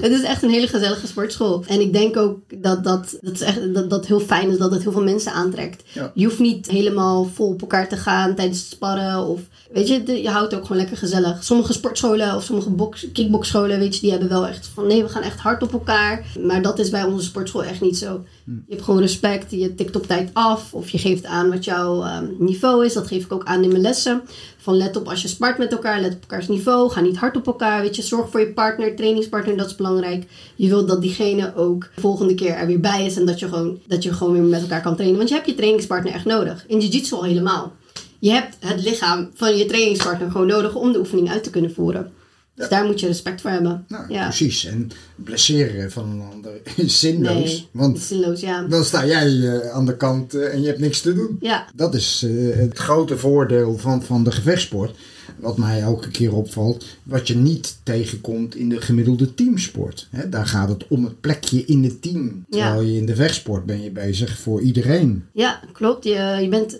Het 0.00 0.12
is 0.12 0.22
echt 0.22 0.42
een 0.42 0.50
hele 0.50 0.66
gezellige 0.66 1.06
sportschool. 1.06 1.64
En 1.66 1.80
ik 1.80 1.92
denk 1.92 2.16
ook 2.16 2.38
dat 2.54 2.84
dat, 2.84 3.18
dat, 3.20 3.32
is 3.32 3.40
echt, 3.40 3.74
dat, 3.74 3.90
dat 3.90 4.06
heel 4.06 4.20
fijn 4.20 4.50
is 4.50 4.58
dat 4.58 4.70
het 4.70 4.82
heel 4.82 4.92
veel 4.92 5.02
mensen 5.02 5.32
aantrekt. 5.32 5.82
Ja. 5.92 6.10
Je 6.14 6.24
hoeft 6.24 6.38
niet 6.38 6.70
helemaal 6.70 7.30
vol 7.34 7.48
op 7.48 7.60
elkaar 7.60 7.88
te 7.88 7.96
gaan 7.96 8.34
tijdens 8.34 8.58
het 8.58 8.68
sparren. 8.68 9.26
Of, 9.26 9.40
weet 9.72 9.88
je, 9.88 10.22
je 10.22 10.28
houdt 10.28 10.54
ook 10.54 10.62
gewoon 10.62 10.76
lekker 10.76 10.96
gezellig. 10.96 11.44
Sommige 11.44 11.72
sportscholen 11.72 12.34
of 12.34 12.44
sommige 12.44 12.70
box, 12.70 13.06
kickboxscholen, 13.12 13.78
weet 13.78 13.94
je, 13.94 14.00
die 14.00 14.10
hebben 14.10 14.28
wel 14.28 14.46
echt 14.46 14.70
van 14.74 14.86
nee, 14.86 15.02
we 15.02 15.08
gaan 15.08 15.22
echt 15.22 15.38
hard 15.38 15.62
op 15.62 15.72
elkaar. 15.72 16.24
Maar 16.40 16.62
dat 16.62 16.78
is 16.78 16.90
bij 16.90 17.02
onze 17.02 17.24
sportschool 17.24 17.64
echt 17.64 17.80
niet 17.80 17.98
zo. 17.98 18.24
Je 18.44 18.62
hebt 18.68 18.82
gewoon 18.82 19.00
respect, 19.00 19.50
je 19.50 19.74
tikt 19.74 19.96
op 19.96 20.06
tijd 20.06 20.30
af. 20.32 20.72
Of 20.72 20.88
je 20.88 20.98
geeft 20.98 21.24
aan 21.24 21.50
wat 21.50 21.64
jouw 21.64 22.02
ehm, 22.02 22.26
niveau 22.38 22.84
is. 22.84 22.92
Dat 22.92 23.06
geef 23.06 23.24
ik 23.24 23.32
ook 23.32 23.44
aan 23.44 23.62
in 23.62 23.68
mijn 23.68 23.80
lessen. 23.80 24.22
Van 24.56 24.76
let 24.76 24.96
op 24.96 25.08
als 25.08 25.22
je 25.22 25.28
spart 25.28 25.58
met 25.58 25.72
elkaar, 25.72 26.00
let 26.00 26.14
op 26.14 26.20
elkaars 26.20 26.48
niveau. 26.48 26.90
Ga 26.90 27.00
niet 27.00 27.16
hard 27.16 27.36
op 27.36 27.46
elkaar. 27.46 27.80
Weet 27.80 27.96
je, 27.96 28.02
zorg 28.02 28.30
voor 28.30 28.40
je 28.40 28.52
partner, 28.52 28.96
trainingspartner, 28.96 29.56
dat 29.56 29.66
is 29.66 29.76
belangrijk. 29.76 30.24
Je 30.56 30.68
wilt 30.68 30.88
dat 30.88 31.02
diegene 31.02 31.54
ook 31.54 31.88
de 31.94 32.00
volgende 32.00 32.34
keer 32.34 32.54
er 32.54 32.66
weer 32.66 32.80
bij 32.80 33.04
is. 33.04 33.16
En 33.16 33.26
dat 33.26 33.38
je 33.38 33.48
gewoon, 33.48 33.78
dat 33.86 34.02
je 34.02 34.12
gewoon 34.12 34.32
weer 34.32 34.42
met 34.42 34.60
elkaar 34.60 34.82
kan 34.82 34.94
trainen. 34.94 35.16
Want 35.16 35.28
je 35.28 35.34
hebt 35.34 35.46
je 35.46 35.54
trainingspartner 35.54 36.12
echt 36.12 36.24
nodig. 36.24 36.64
In 36.66 36.80
jiu-jitsu 36.80 37.14
al 37.14 37.24
helemaal. 37.24 37.72
Je 38.18 38.26
je 38.26 38.32
hebt 38.32 38.56
het 38.60 38.82
lichaam 38.82 39.30
van 39.34 39.56
je 39.56 39.66
trainingspartner 39.66 40.30
gewoon 40.30 40.46
nodig 40.46 40.74
om 40.74 40.92
de 40.92 40.98
oefening 40.98 41.30
uit 41.30 41.44
te 41.44 41.50
kunnen 41.50 41.74
voeren. 41.74 42.12
Dus 42.56 42.68
daar 42.68 42.84
moet 42.84 43.00
je 43.00 43.06
respect 43.06 43.40
voor 43.40 43.50
hebben. 43.50 43.84
Nou, 43.88 44.12
ja. 44.12 44.24
precies. 44.24 44.64
En 44.64 44.90
blesseren 45.16 45.92
van 45.92 46.10
een 46.10 46.22
ander 46.32 46.52
is 46.76 47.00
zinloos. 47.00 47.34
Nee, 47.34 47.68
want 47.70 47.98
zinloos, 47.98 48.40
ja. 48.40 48.62
dan 48.62 48.84
sta 48.84 49.06
jij 49.06 49.26
eh, 49.26 49.70
aan 49.70 49.86
de 49.86 49.96
kant 49.96 50.34
eh, 50.34 50.54
en 50.54 50.60
je 50.60 50.66
hebt 50.66 50.78
niks 50.78 51.00
te 51.00 51.14
doen. 51.14 51.36
Ja, 51.40 51.66
Dat 51.74 51.94
is 51.94 52.24
eh, 52.24 52.56
het 52.56 52.78
grote 52.78 53.18
voordeel 53.18 53.78
van, 53.78 54.02
van 54.02 54.24
de 54.24 54.32
gevechtsport. 54.32 54.96
Wat 55.36 55.56
mij 55.56 55.80
elke 55.80 56.10
keer 56.10 56.34
opvalt. 56.34 56.84
Wat 57.02 57.28
je 57.28 57.36
niet 57.36 57.76
tegenkomt 57.82 58.54
in 58.54 58.68
de 58.68 58.80
gemiddelde 58.80 59.34
teamsport. 59.34 60.08
Daar 60.30 60.46
gaat 60.46 60.68
het 60.68 60.86
om 60.88 61.04
het 61.04 61.20
plekje 61.20 61.64
in 61.64 61.84
het 61.84 62.02
team. 62.02 62.44
Terwijl 62.50 62.82
je 62.82 62.98
in 62.98 63.06
de 63.06 63.14
vechtsport 63.14 63.66
ben 63.66 63.82
je 63.82 63.90
bezig 63.90 64.38
voor 64.38 64.60
iedereen. 64.60 65.24
ja 65.32 65.60
klopt. 65.72 66.04
Je, 66.04 66.38
je, 66.40 66.48
bent, 66.48 66.78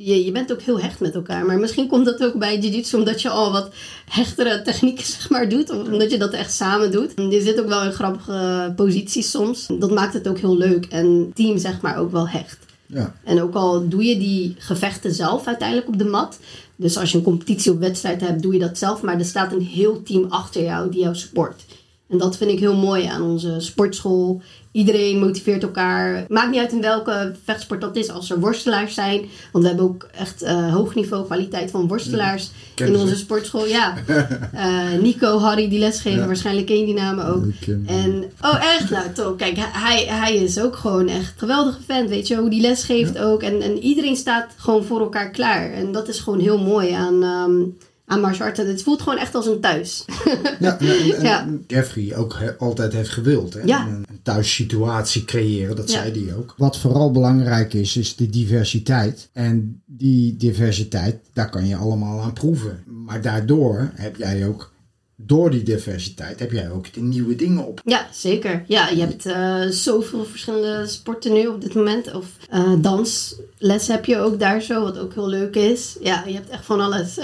je, 0.00 0.24
je 0.24 0.32
bent 0.32 0.52
ook 0.52 0.62
heel 0.62 0.80
hecht 0.80 1.00
met 1.00 1.14
elkaar. 1.14 1.46
Maar 1.46 1.58
misschien 1.58 1.88
komt 1.88 2.04
dat 2.04 2.24
ook 2.24 2.34
bij 2.34 2.58
jiu-jitsu 2.58 2.96
omdat 2.96 3.22
je 3.22 3.28
al 3.28 3.52
wat 3.52 3.70
hechtere 4.10 4.62
technieken 4.62 5.04
zeg 5.16 5.30
maar, 5.30 5.48
doet. 5.48 5.70
Of 5.70 5.88
omdat 5.88 6.10
je 6.10 6.18
dat 6.18 6.32
echt 6.32 6.52
samen 6.52 6.90
doet. 6.90 7.12
Je 7.14 7.40
zit 7.40 7.60
ook 7.60 7.68
wel 7.68 7.84
in 7.84 7.92
grappige 7.92 8.72
posities 8.76 9.30
soms. 9.30 9.66
Dat 9.78 9.90
maakt 9.90 10.14
het 10.14 10.28
ook 10.28 10.38
heel 10.38 10.56
leuk. 10.56 10.86
En 10.86 11.30
team 11.34 11.58
zeg 11.58 11.80
maar 11.80 11.98
ook 11.98 12.12
wel 12.12 12.28
hecht. 12.28 12.58
Ja, 12.86 13.14
En 13.24 13.42
ook 13.42 13.54
al 13.54 13.88
doe 13.88 14.04
je 14.04 14.18
die 14.18 14.54
gevechten 14.58 15.14
zelf 15.14 15.46
uiteindelijk 15.46 15.88
op 15.88 15.98
de 15.98 16.04
mat. 16.04 16.38
Dus 16.76 16.96
als 16.96 17.12
je 17.12 17.18
een 17.18 17.24
competitie 17.24 17.72
of 17.72 17.78
wedstrijd 17.78 18.20
hebt, 18.20 18.42
doe 18.42 18.52
je 18.52 18.58
dat 18.58 18.78
zelf. 18.78 19.02
Maar 19.02 19.18
er 19.18 19.24
staat 19.24 19.52
een 19.52 19.62
heel 19.62 20.02
team 20.02 20.26
achter 20.28 20.62
jou 20.62 20.90
die 20.90 21.00
jou 21.00 21.14
support. 21.14 21.64
En 22.08 22.18
dat 22.18 22.36
vind 22.36 22.50
ik 22.50 22.58
heel 22.58 22.76
mooi 22.76 23.04
aan 23.04 23.22
onze 23.22 23.56
sportschool. 23.58 24.42
Iedereen 24.72 25.18
motiveert 25.18 25.62
elkaar. 25.62 26.24
Maakt 26.28 26.50
niet 26.50 26.60
uit 26.60 26.72
in 26.72 26.80
welke 26.80 27.34
vechtsport 27.44 27.80
dat 27.80 27.96
is. 27.96 28.10
Als 28.10 28.30
er 28.30 28.40
worstelaars 28.40 28.94
zijn. 28.94 29.20
Want 29.52 29.64
we 29.64 29.70
hebben 29.70 29.86
ook 29.86 30.08
echt 30.18 30.42
eh, 30.42 30.74
hoog 30.74 30.94
niveau 30.94 31.24
kwaliteit 31.24 31.70
van 31.70 31.88
worstelaars 31.88 32.50
in 32.74 32.86
ze. 32.86 32.98
onze 32.98 33.16
sportschool. 33.16 33.66
Ja. 33.66 33.94
Eh, 34.52 35.00
Nico, 35.00 35.38
Harry 35.38 35.68
die 35.68 35.78
lesgeven. 35.78 36.18
Ja. 36.20 36.26
Waarschijnlijk 36.26 36.66
ken 36.66 36.78
je 36.78 36.84
die 36.84 36.94
namen 36.94 37.26
ook. 37.26 37.44
En, 37.86 38.24
oh 38.40 38.74
echt? 38.76 38.90
Nou 38.90 39.12
toch, 39.12 39.36
kijk, 39.36 39.56
hij, 39.58 40.04
hij 40.08 40.36
is 40.36 40.60
ook 40.60 40.76
gewoon 40.76 41.08
echt 41.08 41.32
een 41.32 41.38
geweldige 41.38 41.82
fan, 41.86 42.08
weet 42.08 42.28
je, 42.28 42.36
hoe 42.36 42.50
die 42.50 42.60
les 42.60 42.84
geeft 42.84 43.18
ook. 43.18 43.42
En, 43.42 43.62
en 43.62 43.78
iedereen 43.78 44.16
staat 44.16 44.46
gewoon 44.56 44.84
voor 44.84 45.00
elkaar 45.00 45.30
klaar. 45.30 45.72
En 45.72 45.92
dat 45.92 46.08
is 46.08 46.20
gewoon 46.20 46.40
heel 46.40 46.58
mooi 46.58 46.90
aan, 46.90 47.22
ehm 47.22 47.86
aan 48.08 48.24
arts. 48.24 48.58
En 48.58 48.66
Het 48.68 48.82
voelt 48.82 49.02
gewoon 49.02 49.18
echt 49.18 49.34
als 49.34 49.46
een 49.46 49.60
thuis. 49.60 50.04
ja, 50.60 50.78
en, 50.78 50.88
en- 50.88 51.14
en 51.16 51.22
Ja. 51.22 51.46
Jeffrey 51.66 52.16
ook 52.16 52.34
he- 52.38 52.56
altijd 52.58 52.92
heeft 52.92 53.10
gewild. 53.10 53.54
Hè? 53.54 53.60
Ja. 53.64 53.86
Een, 53.86 53.94
een 54.08 54.22
thuissituatie 54.22 55.24
creëren, 55.24 55.76
dat 55.76 55.90
Ja. 55.92 56.02
zei 56.02 56.24
hij 56.24 56.34
ook. 56.34 56.54
Wat 56.56 56.78
vooral 56.78 57.10
belangrijk 57.10 57.74
is, 57.74 57.96
is 57.96 58.16
de 58.16 58.30
diversiteit. 58.30 59.28
En 59.32 59.82
die 59.86 60.36
diversiteit, 60.36 61.16
daar 61.32 61.50
kan 61.50 61.66
je 61.66 61.76
allemaal 61.76 62.20
aan 62.20 62.32
proeven. 62.32 62.84
Maar 63.04 63.22
daardoor 63.22 63.90
heb 63.94 64.16
jij 64.16 64.46
ook, 64.46 64.72
door 65.20 65.50
die 65.50 65.62
diversiteit, 65.62 66.38
heb 66.38 66.52
jij 66.52 66.70
ook 66.70 66.92
de 66.92 67.00
nieuwe 67.00 67.36
dingen 67.36 67.66
op. 67.66 67.80
Ja, 67.84 68.06
zeker. 68.12 68.64
Ja, 68.66 68.88
je 68.88 69.00
hebt 69.00 69.26
eh, 69.26 69.60
zoveel 69.68 70.24
verschillende 70.24 70.86
sporten 70.86 71.32
nu 71.32 71.46
op 71.46 71.60
dit 71.60 71.74
moment. 71.74 72.14
Of 72.14 72.26
eh, 72.50 72.72
dansles 72.78 73.86
heb 73.86 74.04
je 74.04 74.18
ook 74.18 74.38
daar 74.38 74.62
zo, 74.62 74.82
wat 74.82 74.98
ook 74.98 75.14
heel 75.14 75.28
leuk 75.28 75.54
is. 75.54 75.96
Ja, 76.00 76.24
je 76.26 76.34
hebt 76.34 76.48
echt 76.48 76.64
van 76.64 76.80
alles. 76.80 77.18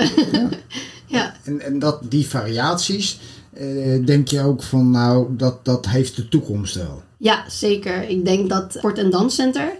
ja. 1.06 1.34
En, 1.44 1.60
en 1.60 1.78
dat, 1.78 2.00
die 2.08 2.26
variaties, 2.26 3.18
eh, 3.52 4.04
denk 4.04 4.28
je 4.28 4.40
ook 4.40 4.62
van, 4.62 4.90
nou, 4.90 5.36
dat, 5.36 5.64
dat 5.64 5.86
heeft 5.86 6.16
de 6.16 6.28
toekomst 6.28 6.74
wel. 6.74 7.02
Ja, 7.18 7.44
zeker. 7.48 8.08
Ik 8.08 8.24
denk 8.24 8.48
dat 8.48 8.74
Sport- 8.76 8.98
en 8.98 9.10
Danscenter, 9.10 9.72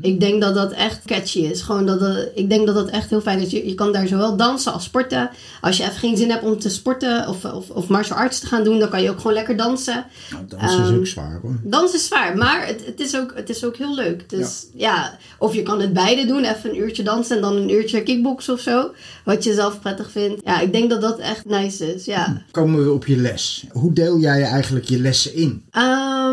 ik 0.00 0.20
denk 0.20 0.40
dat 0.40 0.54
dat 0.54 0.72
echt 0.72 1.00
catchy 1.04 1.38
is. 1.38 1.62
Gewoon 1.62 1.86
dat, 1.86 2.00
dat- 2.00 2.28
ik 2.34 2.48
denk 2.48 2.66
dat 2.66 2.74
dat 2.74 2.88
echt 2.88 3.10
heel 3.10 3.20
fijn 3.20 3.40
is. 3.40 3.50
Je, 3.50 3.66
je 3.68 3.74
kan 3.74 3.92
daar 3.92 4.06
zowel 4.06 4.36
dansen 4.36 4.72
als 4.72 4.84
sporten. 4.84 5.30
Als 5.60 5.76
je 5.76 5.82
even 5.82 5.94
geen 5.94 6.16
zin 6.16 6.30
hebt 6.30 6.44
om 6.44 6.58
te 6.58 6.68
sporten 6.68 7.28
of, 7.28 7.44
of, 7.44 7.70
of 7.70 7.88
martial 7.88 8.18
arts 8.18 8.38
te 8.40 8.46
gaan 8.46 8.64
doen, 8.64 8.78
dan 8.78 8.88
kan 8.88 9.02
je 9.02 9.10
ook 9.10 9.16
gewoon 9.16 9.32
lekker 9.32 9.56
dansen. 9.56 10.04
Nou, 10.30 10.44
dat 10.48 10.60
is 10.62 10.76
Ehm, 10.76 10.94
ook 10.96 11.06
zwaar 11.06 11.38
hoor. 11.42 11.56
Dansen 11.64 11.98
is 11.98 12.06
zwaar, 12.06 12.36
maar 12.36 12.66
het, 12.66 12.86
het, 12.86 13.00
is, 13.00 13.16
ook, 13.16 13.32
het 13.34 13.48
is 13.50 13.64
ook 13.64 13.76
heel 13.76 13.94
leuk. 13.94 14.28
Dus 14.30 14.66
ja. 14.74 15.16
of 15.38 15.54
je 15.54 15.62
kan 15.62 15.80
het 15.80 15.92
beide 15.92 16.26
doen. 16.26 16.44
Even 16.44 16.70
een 16.70 16.78
uurtje 16.78 17.02
dansen 17.02 17.36
en 17.36 17.42
dan 17.42 17.56
een 17.56 17.70
uurtje 17.70 18.02
kickboksen 18.02 18.54
of 18.54 18.60
zo. 18.60 18.90
Wat 19.24 19.44
je 19.44 19.54
zelf 19.54 19.80
prettig 19.80 20.10
vindt. 20.10 20.40
Ja, 20.44 20.60
ik 20.60 20.72
denk 20.72 20.90
dat 20.90 21.00
dat 21.00 21.18
echt 21.18 21.44
nice 21.44 21.94
is. 21.94 22.04
Ja. 22.04 22.42
Komen 22.50 22.84
we 22.84 22.92
op 22.92 23.06
je 23.06 23.16
les. 23.16 23.64
Hoe 23.72 23.92
deel 23.92 24.18
jij 24.18 24.42
eigenlijk 24.42 24.84
je 24.88 24.98
lessen 25.00 25.34
in? 25.34 25.64
Ehm, 25.70 25.84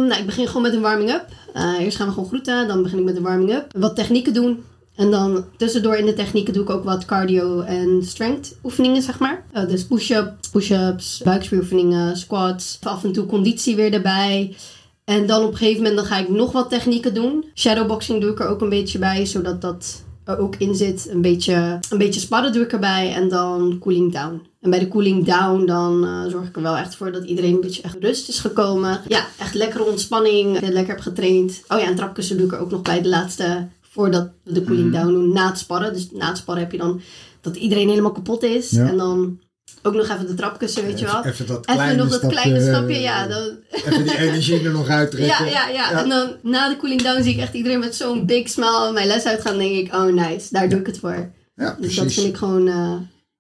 nou, 0.08 0.14
ik 0.20 0.26
begin 0.26 0.48
gewoon 0.48 0.62
met 0.62 0.74
een 0.74 0.82
warming-up. 0.82 1.26
Eh, 1.58 1.80
eerst 1.80 1.98
gaan 1.98 2.08
we 2.08 2.14
gewoon 2.14 2.28
groeten, 2.28 2.68
dan 2.68 2.84
begin 2.84 3.00
ik 3.00 3.06
met 3.06 3.16
een 3.16 3.24
warming-up. 3.24 3.72
Wat 3.78 3.96
technieken 3.96 4.34
doen. 4.34 4.64
En 4.96 5.12
dan 5.12 5.46
tussendoor 5.58 5.96
in 5.96 6.06
de 6.06 6.14
technieken 6.14 6.54
doe 6.54 6.64
ik 6.64 6.70
ook 6.70 6.84
wat 6.84 7.06
cardio 7.06 7.60
en 7.60 8.02
strength 8.04 8.56
oefeningen, 8.64 9.02
zeg 9.02 9.20
maar. 9.20 9.46
Eh, 9.52 9.68
dus 9.68 9.86
push-up, 9.86 10.34
push-ups, 10.52 11.22
buikspieroefeningen, 11.24 12.18
squats. 12.18 12.78
Af 12.82 13.04
en 13.04 13.12
toe 13.12 13.26
conditie 13.26 13.76
weer 13.76 13.94
erbij. 13.94 14.56
En 15.04 15.28
dan 15.28 15.44
op 15.44 15.52
een 15.52 15.58
gegeven 15.58 15.82
moment 15.82 15.96
dan 15.96 16.06
ga 16.06 16.18
ik 16.18 16.30
nog 16.30 16.52
wat 16.52 16.70
technieken 16.70 17.14
doen. 17.14 17.46
Shadowboxing 17.56 18.22
doe 18.22 18.32
ik 18.32 18.40
er 18.40 18.48
ook 18.48 18.62
een 18.62 18.70
beetje 18.70 19.00
bij, 19.00 19.26
zodat 19.26 19.62
dat 19.62 20.04
er 20.28 20.40
ook 20.40 20.56
in 20.56 20.76
zit. 20.76 21.08
Een 21.10 21.22
beetje, 21.22 21.80
een 21.90 21.98
beetje 21.98 22.20
sparren 22.20 22.54
doe 22.54 22.64
ik 22.64 22.72
erbij 22.72 23.14
en 23.14 23.30
dan 23.30 23.78
cooling 23.80 24.14
down. 24.14 24.42
En 24.62 24.70
bij 24.70 24.80
de 24.80 24.88
cooling 24.88 25.26
down 25.26 25.66
dan 25.66 26.06
eh, 26.06 26.32
zorg 26.32 26.48
ik 26.48 26.56
er 26.56 26.62
wel 26.62 26.78
echt 26.78 26.96
voor 26.96 27.12
dat 27.12 27.24
iedereen 27.24 27.54
een 27.54 27.62
beetje 27.62 27.82
echt 27.82 27.98
rust 28.00 28.30
is 28.30 28.40
gekomen. 28.40 29.02
Ja, 29.08 29.26
echt 29.40 29.54
lekkere 29.54 29.84
ontspanning, 29.84 30.60
lekker 30.60 30.88
hebt 30.88 31.02
getraind. 31.02 31.64
Oh 31.68 31.80
ja, 31.80 31.88
een 31.88 31.96
trapkussen 31.96 32.38
doe 32.38 32.46
ik 32.46 32.54
er 32.54 32.60
ook 32.60 32.72
nog 32.72 32.82
bij 32.82 33.02
de 33.02 33.10
laatste, 33.10 33.68
voordat 33.82 34.30
we 34.44 34.52
de 34.52 34.64
cooling 34.64 34.92
down 34.92 35.12
doen, 35.12 35.34
na 35.34 35.48
het 35.48 35.58
sparren. 35.58 35.94
Dus 35.94 36.12
na 36.12 36.28
het 36.28 36.38
sparren 36.38 36.64
heb 36.64 36.72
je 36.72 36.78
dan 36.78 37.02
dat 37.42 37.56
iedereen 37.56 37.90
helemaal 37.90 38.12
kapot 38.12 38.44
is. 38.44 38.70
Ja. 38.70 38.88
En 38.88 38.98
dan 38.98 39.40
ook 39.84 39.94
nog 39.94 40.10
even 40.10 40.28
de 40.28 40.34
trapkussen, 40.34 40.86
weet 40.86 41.00
je 41.00 41.06
wel. 41.06 41.26
Even 41.26 41.48
dat 41.48 41.66
Even 41.66 41.76
kleine 41.76 41.96
nog 41.96 42.10
dat 42.10 42.20
stapje, 42.20 42.38
kleine 42.38 42.62
stapje, 42.62 42.96
eh, 42.96 43.02
ja. 43.02 43.28
Dan, 43.28 43.58
Even 43.72 44.04
die 44.04 44.18
energie 44.18 44.64
er 44.64 44.72
nog 44.72 44.88
uittrekken. 44.90 45.46
ja, 45.46 45.52
ja, 45.52 45.68
ja, 45.70 46.02
En 46.04 46.10
dan 46.10 46.36
na 46.42 46.70
de 46.70 46.78
cooling 46.78 47.02
down 47.02 47.22
zie 47.24 47.34
ik 47.34 47.40
echt 47.40 47.54
iedereen 47.54 47.80
met 47.80 47.96
zo'n 47.96 48.26
big 48.26 48.50
smile 48.50 48.92
mijn 48.94 49.08
les 49.08 49.26
uitgaan. 49.26 49.58
denk 49.58 49.76
ik, 49.76 49.94
oh 49.94 50.14
nice, 50.14 50.48
daar 50.50 50.70
doe 50.70 50.80
ik 50.80 50.86
het 50.86 51.00
voor. 51.00 51.30
Ja, 51.56 51.78
Dus 51.80 51.96
dat 51.96 52.14
vind 52.14 52.28
ik 52.28 52.38
gewoon... 52.38 52.68
eh, 52.68 52.94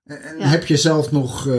En 0.07 0.17
ja. 0.39 0.45
heb 0.47 0.65
je 0.65 0.77
zelf 0.77 1.11
nog 1.11 1.47
eh, 1.47 1.55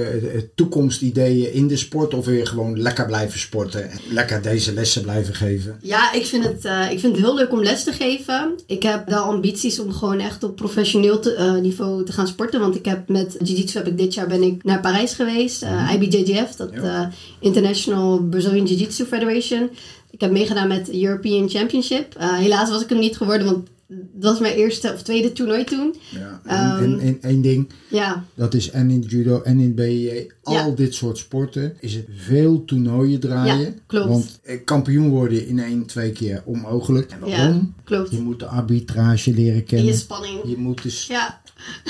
toekomstideeën 0.54 1.52
in 1.52 1.66
de 1.68 1.76
sport 1.76 2.14
of 2.14 2.24
wil 2.24 2.34
je 2.34 2.46
gewoon 2.46 2.80
lekker 2.80 3.06
blijven 3.06 3.38
sporten 3.38 3.90
en 3.90 3.98
lekker 4.10 4.42
deze 4.42 4.72
lessen 4.74 5.02
blijven 5.02 5.34
geven? 5.34 5.78
Ja, 5.82 6.12
ik 6.12 6.26
vind, 6.26 6.44
het, 6.44 6.64
eh, 6.64 6.90
ik 6.90 7.00
vind 7.00 7.16
het 7.16 7.24
heel 7.24 7.34
leuk 7.34 7.52
om 7.52 7.62
les 7.62 7.84
te 7.84 7.92
geven. 7.92 8.54
Ik 8.66 8.82
heb 8.82 9.08
wel 9.08 9.22
ambities 9.22 9.78
om 9.80 9.92
gewoon 9.92 10.20
echt 10.20 10.42
op 10.44 10.56
professioneel 10.56 11.18
te- 11.20 11.58
niveau 11.62 12.04
te 12.04 12.12
gaan 12.12 12.26
sporten. 12.28 12.60
Want 12.60 12.74
ik 12.76 12.84
heb 12.84 13.08
met 13.08 13.36
Jiu-Jitsu 13.42 13.78
heb 13.78 13.86
ik 13.86 13.98
dit 13.98 14.14
jaar 14.14 14.26
ben 14.26 14.42
ik 14.42 14.64
naar 14.64 14.80
Parijs 14.80 15.14
geweest. 15.14 15.62
eh, 15.62 15.92
IBJJF, 15.92 16.50
dat 16.56 16.74
Mhm. 16.74 17.08
International 17.40 18.18
Brazilian 18.22 18.66
Jiu-Jitsu 18.66 19.04
Federation. 19.04 19.70
Ik 20.10 20.20
heb 20.20 20.30
meegedaan 20.30 20.68
met 20.68 20.86
de 20.86 21.02
European 21.04 21.48
Championship. 21.48 22.14
Helaas 22.18 22.70
was 22.70 22.82
ik 22.82 22.88
hem 22.88 22.98
niet 22.98 23.16
geworden, 23.16 23.46
want 23.46 23.68
dat 23.88 24.30
was 24.30 24.40
mijn 24.40 24.54
eerste 24.54 24.92
of 24.92 25.02
tweede 25.02 25.32
toernooi 25.32 25.64
toen. 25.64 25.94
Ja. 26.10 26.40
En, 26.44 26.80
en, 26.80 27.00
en 27.00 27.18
één 27.22 27.40
ding, 27.40 27.68
Ja, 27.88 28.24
dat 28.34 28.54
is 28.54 28.70
en 28.70 28.90
in 28.90 29.00
judo 29.00 29.42
en 29.42 29.58
in 29.60 29.74
BJJ, 29.74 30.30
al 30.42 30.54
Ja. 30.54 30.68
dit 30.70 30.94
soort 30.94 31.18
sporten, 31.18 31.76
is 31.80 31.94
het 31.94 32.06
veel 32.16 32.64
toernooien 32.64 33.20
draaien. 33.20 33.58
Ja, 33.60 33.72
klopt. 33.86 34.08
Want 34.08 34.40
eh, 34.42 34.58
kampioen 34.64 35.08
worden 35.08 35.46
in 35.46 35.58
één, 35.58 35.86
twee 35.86 36.12
keer 36.12 36.42
onmogelijk. 36.44 37.10
En 37.10 37.28
ja 37.28 37.36
waarom? 37.36 37.74
klopt. 37.84 38.10
Je 38.10 38.20
moet 38.20 38.38
de 38.38 38.46
arbitrage 38.46 39.34
leren 39.34 39.56
Je 39.56 39.62
kennen. 39.62 39.94
spanning. 39.94 40.40
Je 40.44 40.56
moet 40.56 40.82
dus 40.82 41.06
Ja. 41.06 41.40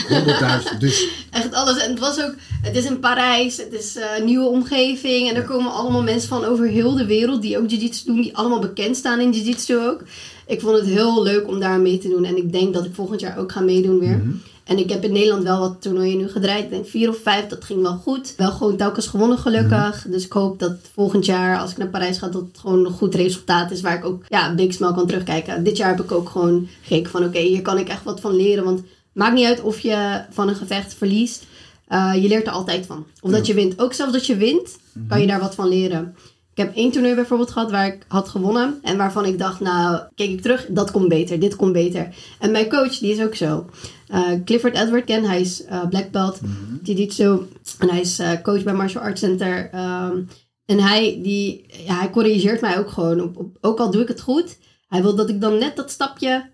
Dus 0.79 1.09
Echt 1.31 1.53
alles. 1.55 1.79
En 1.83 1.91
het 1.91 1.99
was 1.99 2.23
ook, 2.25 2.35
het 2.63 2.77
is 2.77 2.85
in 2.85 3.01
Parijs, 3.01 3.57
het 3.57 3.73
is 3.73 3.97
eh, 3.97 4.05
een 4.19 4.25
nieuwe 4.25 4.47
omgeving. 4.49 5.29
En 5.29 5.35
er 5.37 5.45
komen 5.45 5.73
allemaal 5.73 6.03
mensen 6.03 6.29
van 6.29 6.45
over 6.45 6.67
heel 6.69 6.97
de 6.97 7.07
wereld 7.07 7.43
die 7.43 7.59
ook 7.59 7.71
jiu-jitsu 7.71 8.05
doen, 8.07 8.21
die 8.21 8.37
allemaal 8.37 8.61
bekend 8.61 8.97
staan 8.97 9.21
in 9.21 9.33
jiu-jitsu 9.33 9.77
ook. 9.79 10.03
Ik 10.49 10.61
vond 10.61 10.77
het 10.77 10.87
heel 10.87 11.23
leuk 11.23 11.49
om 11.49 11.61
daar 11.61 11.81
mee 11.81 11.99
te 11.99 12.09
doen. 12.09 12.25
En 12.25 12.37
ik 12.37 12.53
denk 12.53 12.75
dat 12.75 12.85
ik 12.85 12.95
volgend 12.95 13.21
jaar 13.21 13.39
ook 13.39 13.53
ga 13.53 13.61
meedoen 13.61 13.99
weer. 13.99 14.23
En 14.65 14.79
ik 14.79 14.91
heb 14.91 15.05
in 15.05 15.13
Nederland 15.13 15.43
wel 15.43 15.59
wat 15.59 15.83
toernooien 15.83 16.19
nu 16.19 16.29
gedraaid. 16.29 16.65
Ik 16.65 16.71
denk 16.71 16.87
vier 16.87 17.09
of 17.09 17.19
vijf, 17.19 17.47
dat 17.47 17.65
ging 17.65 17.83
wel 17.83 17.97
goed. 17.97 18.35
Wel 18.37 18.51
gewoon 18.51 18.77
telkens 18.77 19.07
gewonnen 19.07 19.39
gelukkig. 19.39 20.07
Dus 20.09 20.25
ik 20.25 20.33
hoop 20.33 20.59
dat 20.59 20.77
volgend 20.95 21.27
jaar, 21.27 21.59
als 21.59 21.71
ik 21.71 21.77
naar 21.77 21.89
Parijs 21.89 22.19
ga, 22.19 22.29
dat 22.29 22.41
het 22.41 22.59
gewoon 22.59 22.85
een 22.85 22.93
goed 22.93 23.15
resultaat 23.15 23.71
is. 23.71 23.81
Waar 23.81 23.97
ik 23.97 24.05
ook 24.05 24.25
ja, 24.29 24.55
big 24.55 24.75
smile 24.75 24.95
kan 24.95 25.07
terugkijken. 25.07 25.65
Dit 25.65 25.77
jaar 25.77 25.97
heb 25.97 26.05
ik 26.05 26.13
ook 26.13 26.29
gewoon 26.29 26.69
gekeken 26.83 27.11
van 27.11 27.25
oké, 27.25 27.39
hier 27.39 27.63
kan 27.63 27.79
ik 27.79 27.89
echt 27.89 28.05
wat 28.05 28.21
van 28.21 28.37
leren. 28.37 28.65
Want 28.65 28.83
maakt 29.13 29.35
niet 29.35 29.47
uit 29.47 29.61
of 29.61 29.81
je 29.81 30.25
van 30.31 30.49
een 30.49 30.57
gevecht 30.57 30.95
verliest. 30.95 31.47
Uh, 31.89 32.13
je 32.15 32.29
leert 32.29 32.47
er 32.47 32.53
altijd 32.53 32.87
van. 32.87 33.07
Of 33.21 33.31
dat 33.31 33.47
je 33.47 33.55
wint. 33.55 33.81
Ook 33.81 33.93
zelfs 33.93 34.13
dat 34.13 34.27
je 34.27 34.37
wint, 34.37 34.79
kan 35.09 35.21
je 35.21 35.27
daar 35.27 35.41
wat 35.41 35.55
van 35.55 35.69
leren. 35.69 36.15
Ik 36.59 36.65
heb 36.65 36.77
één 36.77 36.91
toernooi 36.91 37.15
bijvoorbeeld 37.15 37.51
gehad 37.51 37.71
waar 37.71 37.87
ik 37.87 38.05
had 38.09 38.29
gewonnen. 38.29 38.79
En 38.83 38.97
waarvan 38.97 39.25
ik 39.25 39.39
dacht, 39.39 39.61
nou, 39.61 40.01
keek 40.15 40.31
ik 40.31 40.41
terug, 40.41 40.67
dat 40.69 40.91
komt 40.91 41.09
beter, 41.09 41.39
dit 41.39 41.57
komt 41.57 41.73
beter. 41.73 42.15
En 42.39 42.51
mijn 42.51 42.69
coach, 42.69 42.99
die 42.99 43.13
is 43.13 43.21
ook 43.21 43.35
zo. 43.35 43.67
Uh, 44.09 44.31
Clifford 44.45 44.75
Edward 44.75 45.05
ken, 45.05 45.25
hij 45.25 45.41
is 45.41 45.65
uh, 45.65 45.89
black 45.89 46.11
belt, 46.11 46.41
mm-hmm. 46.41 46.81
jiu-jitsu. 46.83 47.39
En 47.79 47.89
hij 47.91 48.01
is 48.01 48.21
uh, 48.21 48.33
coach 48.43 48.63
bij 48.63 48.75
Martial 48.75 49.03
Arts 49.03 49.21
Center. 49.21 49.71
Um, 49.75 50.29
en 50.67 50.79
hij, 50.81 51.21
die, 51.23 51.67
ja, 51.87 51.99
hij 51.99 52.11
corrigeert 52.11 52.61
mij 52.61 52.79
ook 52.79 52.91
gewoon. 52.91 53.21
Op, 53.21 53.37
op, 53.37 53.57
ook 53.61 53.79
al 53.79 53.91
doe 53.91 54.03
ik 54.03 54.09
het 54.09 54.21
goed. 54.21 54.59
Hij 54.89 55.03
wil 55.03 55.15
dat 55.15 55.29
ik 55.29 55.41
dan 55.41 55.59
net 55.59 55.77
dat 55.77 55.91
stapje 55.91 56.51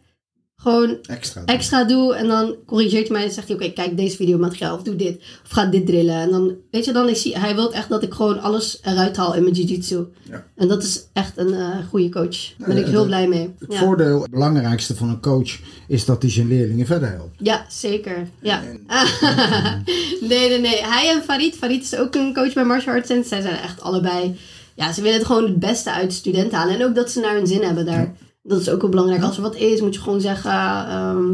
gewoon 0.64 0.96
Extra. 1.06 1.42
extra 1.44 1.84
doe. 1.84 2.14
En 2.14 2.26
dan 2.26 2.54
corrigeert 2.66 3.08
hij 3.08 3.16
mij 3.16 3.26
en 3.26 3.32
zegt 3.32 3.46
hij, 3.48 3.56
oké, 3.56 3.68
kijk 3.70 3.96
deze 3.96 4.16
videomateriaal 4.16 4.76
of 4.76 4.82
doe 4.82 4.96
dit. 4.96 5.16
Of 5.44 5.50
ga 5.50 5.66
dit 5.66 5.86
drillen. 5.86 6.14
En 6.14 6.30
dan, 6.30 6.54
weet 6.70 6.84
je, 6.84 6.92
dan 6.92 7.08
is 7.08 7.24
hij, 7.24 7.40
hij 7.40 7.54
wil 7.54 7.72
echt 7.72 7.88
dat 7.88 8.02
ik 8.02 8.12
gewoon 8.14 8.40
alles 8.40 8.78
eruit 8.82 9.16
haal 9.16 9.34
in 9.34 9.42
mijn 9.42 9.54
jiu-jitsu. 9.54 10.04
Ja. 10.30 10.44
En 10.56 10.68
dat 10.68 10.82
is 10.82 11.06
echt 11.12 11.36
een 11.36 11.54
eh, 11.54 11.68
goede 11.88 12.08
coach. 12.08 12.36
Daar 12.58 12.68
ben 12.68 12.76
ik 12.76 12.86
heel 12.86 13.04
blij 13.04 13.28
mee. 13.28 13.54
Het 13.58 13.72
Ja. 13.72 13.78
voordeel, 13.78 14.22
het 14.22 14.30
belangrijkste 14.30 14.96
van 14.96 15.08
een 15.08 15.20
coach, 15.20 15.58
is 15.88 16.04
dat 16.04 16.22
hij 16.22 16.30
zijn 16.30 16.48
leerlingen 16.48 16.86
verder 16.86 17.08
helpt. 17.10 17.34
Ja, 17.38 17.64
zeker. 17.68 18.28
Ja. 18.40 18.62
En- 18.62 18.84
nee, 20.28 20.48
nee, 20.48 20.60
nee. 20.60 20.82
Hij 20.84 21.10
en 21.10 21.22
Farid. 21.22 21.54
Farid 21.54 21.82
is 21.82 21.96
ook 21.96 22.14
een 22.14 22.34
coach 22.34 22.52
bij 22.52 22.64
Martial 22.64 22.94
Arts. 22.94 23.10
En 23.10 23.24
zij 23.24 23.40
zijn 23.40 23.56
echt 23.56 23.80
allebei... 23.80 24.36
Ja, 24.76 24.92
ze 24.92 25.02
willen 25.02 25.18
het 25.18 25.26
gewoon 25.26 25.44
het 25.44 25.58
beste 25.58 25.92
uit 25.92 26.08
de 26.10 26.16
studenten 26.16 26.58
halen. 26.58 26.74
En 26.74 26.84
ook 26.84 26.94
dat 26.94 27.10
ze 27.10 27.20
naar 27.20 27.34
hun 27.34 27.46
zin 27.46 27.62
hebben 27.62 27.84
daar. 27.86 28.14
Dat 28.46 28.60
is 28.60 28.68
ook 28.70 28.80
wel 28.80 28.90
belangrijk. 28.90 29.22
Als 29.22 29.36
er 29.36 29.42
wat 29.42 29.56
is, 29.56 29.80
moet 29.80 29.94
je 29.94 30.00
gewoon 30.00 30.20
zeggen... 30.20 30.50
ehm, 30.50 31.32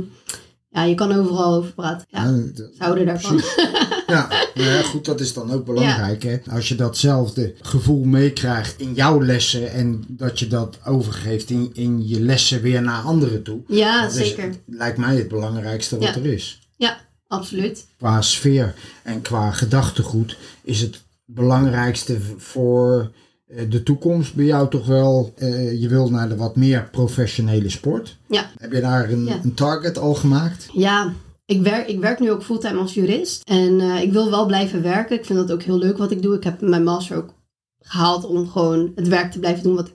ja, 0.73 0.83
je 0.85 0.95
kan 0.95 1.13
overal 1.13 1.55
over 1.55 1.73
praten. 1.73 2.07
Ja, 2.11 2.23
Ja, 2.25 2.27
ze 2.37 2.53
dat- 2.53 2.71
houden 2.79 3.07
daarvan. 3.07 3.41
Ja, 4.07 4.29
nou 4.55 4.69
ja, 4.71 4.83
goed, 4.83 5.05
dat 5.05 5.21
is 5.21 5.33
dan 5.35 5.53
ook 5.53 5.65
belangrijk. 5.65 6.23
Hè? 6.23 6.39
Als 6.51 6.69
je 6.69 6.75
datzelfde 6.75 7.55
gevoel 7.61 8.05
meekrijgt 8.05 8.81
in 8.81 8.95
jouw 8.95 9.23
lessen 9.23 9.73
en 9.73 10.05
dat 10.09 10.39
je 10.39 10.47
dat 10.47 10.79
overgeeft 10.87 11.51
in, 11.51 11.71
in 11.75 12.09
je 12.09 12.21
lessen 12.21 12.63
weer 12.63 12.83
naar 12.83 13.03
anderen 13.03 13.43
toe. 13.43 13.61
Ja, 13.67 14.03
Dat 14.03 14.15
is- 14.15 14.29
zeker. 14.29 14.55
lijkt 14.67 14.99
mij 14.99 15.17
het 15.17 15.29
belangrijkste 15.29 15.99
wat 15.99 16.09
Ja. 16.09 16.15
er 16.15 16.27
is. 16.27 16.61
Ja, 16.77 17.01
absoluut. 17.27 17.87
Qua 17.99 18.23
sfeer 18.23 18.75
en 19.03 19.23
qua 19.23 19.51
gedachtegoed 19.51 20.37
is 20.63 20.81
het 20.81 21.03
belangrijkste 21.25 22.19
voor 22.37 23.11
de 23.69 23.83
toekomst 23.83 24.35
bij 24.35 24.45
jou 24.45 24.69
toch 24.71 24.87
wel, 24.87 25.33
eh, 25.37 25.81
je 25.81 25.89
wil 25.89 26.11
naar 26.11 26.29
de 26.29 26.37
wat 26.37 26.57
meer 26.57 26.89
professionele 26.91 27.69
sport. 27.69 28.19
Ja. 28.27 28.51
Heb 28.59 28.73
je 28.73 28.81
daar 28.81 29.11
een, 29.11 29.25
Ja. 29.25 29.41
een 29.43 29.55
target 29.55 29.99
al 29.99 30.15
gemaakt? 30.15 30.69
Ja, 30.73 31.13
ik 31.47 31.63
werk, 31.63 31.89
ik 31.89 32.01
werk 32.01 32.21
nu 32.21 32.31
ook 32.31 32.43
fulltime 32.43 32.79
als 32.81 32.95
jurist. 32.95 33.43
En 33.49 33.81
eh, 33.81 34.03
ik 34.03 34.13
wil 34.13 34.31
wel 34.31 34.47
blijven 34.47 34.83
werken. 34.83 35.17
Ik 35.19 35.25
vind 35.25 35.39
dat 35.39 35.53
ook 35.53 35.63
heel 35.63 35.79
leuk 35.79 35.99
wat 35.99 36.11
ik 36.11 36.23
doe. 36.23 36.35
Ik 36.37 36.45
heb 36.45 36.61
mijn 36.61 36.85
master 36.85 37.17
ook 37.17 37.35
gehaald 37.83 38.25
om 38.27 38.49
gewoon 38.49 38.93
het 38.95 39.09
werk 39.09 39.33
te 39.33 39.39
blijven 39.39 39.63
doen 39.63 39.75
wat 39.75 39.89
ik, 39.89 39.95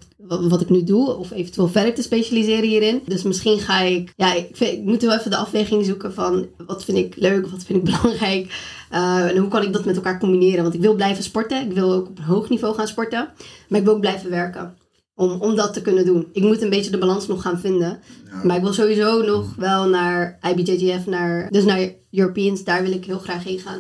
wat, 0.49 0.61
ik 0.61 0.69
nu 0.69 0.83
doe. 0.83 1.15
Of 1.15 1.31
eventueel 1.31 1.67
verder 1.67 1.93
te 1.93 2.01
specialiseren 2.01 2.69
hierin. 2.69 3.01
Dus 3.05 3.23
misschien 3.23 3.59
ga 3.59 3.81
ik... 3.81 4.13
Ja, 4.15 4.33
ik, 4.33 4.47
vind, 4.51 4.71
ik 4.71 4.83
moet 4.83 5.01
wel 5.01 5.17
even 5.17 5.31
de 5.31 5.37
afweging 5.37 5.85
zoeken 5.85 6.13
van... 6.13 6.47
Wat 6.65 6.85
vind 6.85 6.97
ik 6.97 7.15
leuk, 7.15 7.47
wat 7.47 7.63
vind 7.63 7.79
ik 7.79 7.85
belangrijk. 7.95 8.53
eh, 8.89 9.29
en 9.29 9.37
hoe 9.37 9.49
kan 9.49 9.63
ik 9.63 9.73
dat 9.73 9.85
met 9.85 9.95
elkaar 9.95 10.19
combineren. 10.19 10.63
Want 10.63 10.75
ik 10.75 10.81
wil 10.81 10.95
blijven 10.95 11.23
sporten. 11.23 11.65
Ik 11.69 11.71
wil 11.71 11.93
ook 11.93 12.07
op 12.07 12.17
een 12.17 12.23
hoog 12.23 12.49
niveau 12.49 12.75
gaan 12.75 12.87
sporten. 12.87 13.29
Maar 13.69 13.79
ik 13.79 13.85
wil 13.85 13.93
ook 13.93 14.01
blijven 14.01 14.29
werken. 14.29 14.77
Om, 15.15 15.31
om 15.41 15.55
dat 15.55 15.73
te 15.73 15.81
kunnen 15.81 16.05
doen. 16.05 16.27
Ik 16.33 16.43
moet 16.43 16.61
een 16.61 16.69
beetje 16.69 16.91
de 16.91 16.97
balans 16.97 17.27
nog 17.27 17.41
gaan 17.41 17.59
vinden. 17.59 17.99
Maar 18.43 18.55
ik 18.55 18.61
wil 18.61 18.73
sowieso 18.73 19.21
nog 19.21 19.55
wel 19.57 19.87
naar 19.87 20.39
IBJJF, 20.41 21.05
naar, 21.05 21.51
dus 21.51 21.63
naar 21.65 21.93
Europeans. 22.11 22.63
Daar 22.63 22.83
wil 22.83 22.91
ik 22.91 23.05
heel 23.05 23.19
graag 23.19 23.43
heen 23.43 23.59
gaan. 23.59 23.79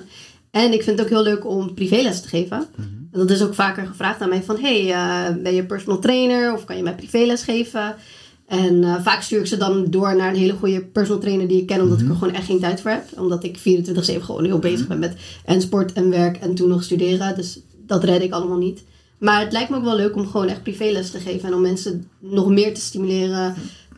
En 0.51 0.73
ik 0.73 0.83
vind 0.83 0.97
het 0.97 1.07
ook 1.07 1.13
heel 1.13 1.23
leuk 1.23 1.45
om 1.45 1.73
privéles 1.73 2.21
te 2.21 2.27
geven. 2.27 2.67
En 2.77 3.04
dat 3.15 3.29
is 3.29 3.43
ook 3.43 3.53
vaker 3.53 3.85
gevraagd 3.85 4.21
aan 4.21 4.29
mij 4.29 4.43
van... 4.43 4.59
Hey, 4.59 4.93
eh, 4.93 5.35
ben 5.43 5.53
je 5.53 5.65
personal 5.65 5.99
trainer 5.99 6.53
of 6.53 6.65
kan 6.65 6.77
je 6.77 6.83
mij 6.83 6.95
privéles 6.95 7.43
geven? 7.43 7.95
En 8.47 8.83
eh, 8.83 9.03
vaak 9.03 9.21
stuur 9.21 9.39
ik 9.39 9.47
ze 9.47 9.57
dan 9.57 9.85
door 9.89 10.15
naar 10.15 10.29
een 10.29 10.39
hele 10.39 10.53
goede 10.53 10.81
personal 10.81 11.21
trainer 11.21 11.47
die 11.47 11.61
ik 11.61 11.67
ken. 11.67 11.81
Omdat 11.81 11.99
ik 12.01 12.09
er 12.09 12.15
gewoon 12.15 12.33
echt 12.33 12.45
geen 12.45 12.59
tijd 12.59 12.81
voor 12.81 12.91
heb. 12.91 13.03
Omdat 13.17 13.43
ik 13.43 13.57
24-7 13.57 13.61
gewoon 14.21 14.45
heel 14.45 14.59
bezig 14.59 14.87
ben 14.87 14.99
met 14.99 15.15
en 15.45 15.61
sport 15.61 15.93
en 15.93 16.09
werk 16.09 16.37
en 16.37 16.55
toen 16.55 16.69
nog 16.69 16.83
studeren. 16.83 17.35
Dus 17.35 17.59
dat 17.85 18.03
red 18.03 18.21
ik 18.21 18.31
allemaal 18.31 18.57
niet. 18.57 18.83
Maar 19.17 19.39
het 19.39 19.51
lijkt 19.51 19.69
me 19.69 19.77
ook 19.77 19.83
wel 19.83 19.95
leuk 19.95 20.15
om 20.15 20.27
gewoon 20.27 20.47
echt 20.47 20.63
privéles 20.63 21.11
te 21.11 21.19
geven. 21.19 21.47
En 21.47 21.55
om 21.55 21.61
mensen 21.61 22.09
nog 22.19 22.49
meer 22.49 22.73
te 22.73 22.81
stimuleren, 22.81 23.55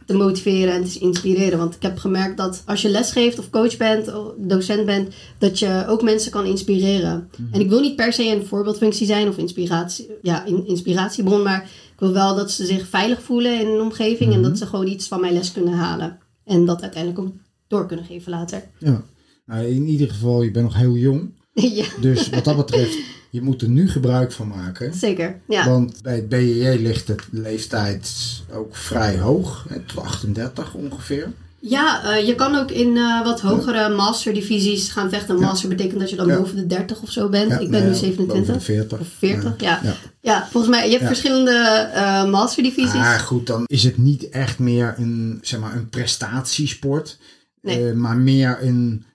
te 0.07 0.13
motiveren 0.13 0.73
en 0.73 0.83
te 0.83 0.99
inspireren. 0.99 1.57
Want 1.57 1.75
ik 1.75 1.81
heb 1.81 1.97
gemerkt 1.97 2.37
dat 2.37 2.63
als 2.65 2.81
je 2.81 2.89
lesgeeft 2.89 3.39
of 3.39 3.49
coach 3.49 3.77
bent 3.77 4.13
of 4.15 4.33
docent 4.37 4.85
bent, 4.85 5.13
dat 5.37 5.59
je 5.59 5.85
ook 5.87 6.01
mensen 6.01 6.31
kan 6.31 6.45
inspireren. 6.45 7.29
En 7.51 7.59
ik 7.59 7.69
wil 7.69 7.79
niet 7.79 7.95
per 7.95 8.13
se 8.13 8.23
een 8.23 8.45
voorbeeldfunctie 8.45 9.05
zijn 9.05 9.27
of 9.27 9.37
inspiratie, 9.37 10.07
ja, 10.21 10.45
in, 10.45 10.67
inspiratiebron, 10.67 11.43
maar 11.43 11.63
ik 11.93 11.99
wil 11.99 12.11
wel 12.11 12.35
dat 12.35 12.51
ze 12.51 12.65
zich 12.65 12.87
veilig 12.87 13.21
voelen 13.21 13.59
in 13.59 13.67
een 13.67 13.81
omgeving 13.81 14.33
en 14.33 14.41
dat 14.41 14.57
ze 14.57 14.65
gewoon 14.65 14.87
iets 14.87 15.07
van 15.07 15.21
mijn 15.21 15.33
les 15.33 15.51
kunnen 15.51 15.73
halen. 15.73 16.17
En 16.43 16.65
dat 16.65 16.81
uiteindelijk 16.81 17.21
ook 17.21 17.33
door 17.67 17.87
kunnen 17.87 18.05
geven 18.05 18.31
later. 18.31 18.63
Ja. 18.79 19.03
Nou, 19.45 19.65
in 19.65 19.87
ieder 19.87 20.09
geval, 20.09 20.41
je 20.41 20.51
bent 20.51 20.65
nog 20.65 20.75
heel 20.75 20.95
jong. 20.95 21.33
ja, 21.53 21.85
Dus 22.01 22.29
wat 22.29 22.43
dat 22.43 22.57
betreft, 22.57 22.97
je 23.29 23.41
moet 23.41 23.61
er 23.61 23.69
nu 23.69 23.89
gebruik 23.89 24.31
van 24.31 24.47
maken. 24.47 24.93
zeker. 24.93 25.39
Ja. 25.47 25.69
Want 25.69 26.01
bij 26.01 26.15
het 26.15 26.29
BJJ 26.29 26.77
ligt 26.81 27.07
de 27.07 27.15
leeftijd 27.31 28.11
ook 28.53 28.75
vrij 28.75 29.17
hoog. 29.19 29.65
hè, 29.69 29.79
Tot 29.79 30.03
38 30.03 30.73
ongeveer. 30.73 31.31
Ja, 31.59 32.03
eh, 32.03 32.27
je 32.27 32.35
kan 32.35 32.55
ook 32.55 32.71
in 32.71 32.97
eh, 32.97 33.23
wat 33.23 33.41
hogere 33.41 33.95
masterdivisies 33.95 34.89
gaan 34.91 35.09
vechten. 35.09 35.39
Master 35.39 35.69
betekent 35.69 35.99
dat 35.99 36.09
je 36.09 36.15
dan 36.15 36.27
Ja. 36.27 36.37
boven 36.37 36.55
de 36.55 36.65
30 36.67 37.01
of 37.01 37.11
zo 37.11 37.29
bent. 37.29 37.49
Ja, 37.51 37.57
ik 37.59 37.69
ben 37.69 37.81
nee, 37.81 37.89
nu 37.89 37.95
27. 37.95 38.27
boven 38.45 38.53
de 38.53 38.59
40. 38.59 38.99
Of 38.99 39.07
40, 39.17 39.53
ja. 39.61 39.79
Ja. 39.83 39.93
Ja, 40.21 40.47
volgens 40.51 40.73
mij, 40.75 40.83
je 40.85 40.89
hebt 40.89 41.01
Ja. 41.01 41.07
verschillende 41.07 41.51
eh 41.93 42.29
masterdivisies. 42.29 42.93
Maar 42.93 43.19
goed, 43.19 43.47
dan 43.47 43.63
is 43.65 43.83
het 43.83 43.97
niet 43.97 44.29
echt 44.29 44.59
meer 44.59 44.95
een, 44.97 45.39
zeg 45.41 45.59
maar, 45.59 45.75
een 45.75 45.89
prestatiesport. 45.89 47.17
Nee. 47.61 47.93
maar 47.93 48.17
meer 48.17 48.57
een 48.61 49.05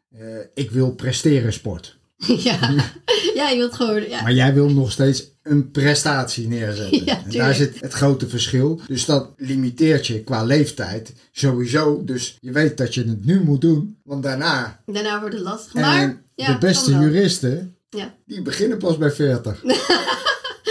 ik 0.54 0.70
wil 0.70 0.90
presteren 0.94 1.52
sport. 1.52 1.96
ja. 2.48 2.70
ja, 3.34 3.48
je 3.48 3.56
wilt 3.56 3.74
gewoon... 3.74 4.08
Ja. 4.08 4.22
Maar 4.22 4.32
jij 4.32 4.54
wil 4.54 4.68
nog 4.70 4.92
steeds 4.92 5.30
een 5.42 5.70
prestatie 5.70 6.48
neerzetten. 6.48 7.04
Ja, 7.12 7.22
en 7.24 7.30
daar 7.30 7.54
zit 7.54 7.80
het 7.80 7.92
grote 7.92 8.28
verschil. 8.28 8.80
Dus 8.86 9.04
dat 9.04 9.30
limiteert 9.36 10.06
je 10.06 10.22
qua 10.22 10.44
leeftijd 10.44 11.12
sowieso. 11.32 12.04
Dus 12.04 12.36
je 12.40 12.52
weet 12.52 12.76
dat 12.76 12.94
je 12.94 13.04
het 13.04 13.24
nu 13.24 13.44
moet 13.44 13.60
doen. 13.60 13.98
Want 14.04 14.22
daarna... 14.22 14.82
Daarna 14.86 15.20
wordt 15.20 15.34
het 15.34 15.44
lastig. 15.44 15.74
en 15.74 15.80
Maar 15.80 16.22
ja, 16.34 16.52
de 16.52 16.58
beste 16.58 16.90
juristen, 16.90 17.76
Ja. 17.90 18.14
die 18.26 18.42
beginnen 18.42 18.78
pas 18.78 18.98
bij 18.98 19.10
40. 19.10 19.62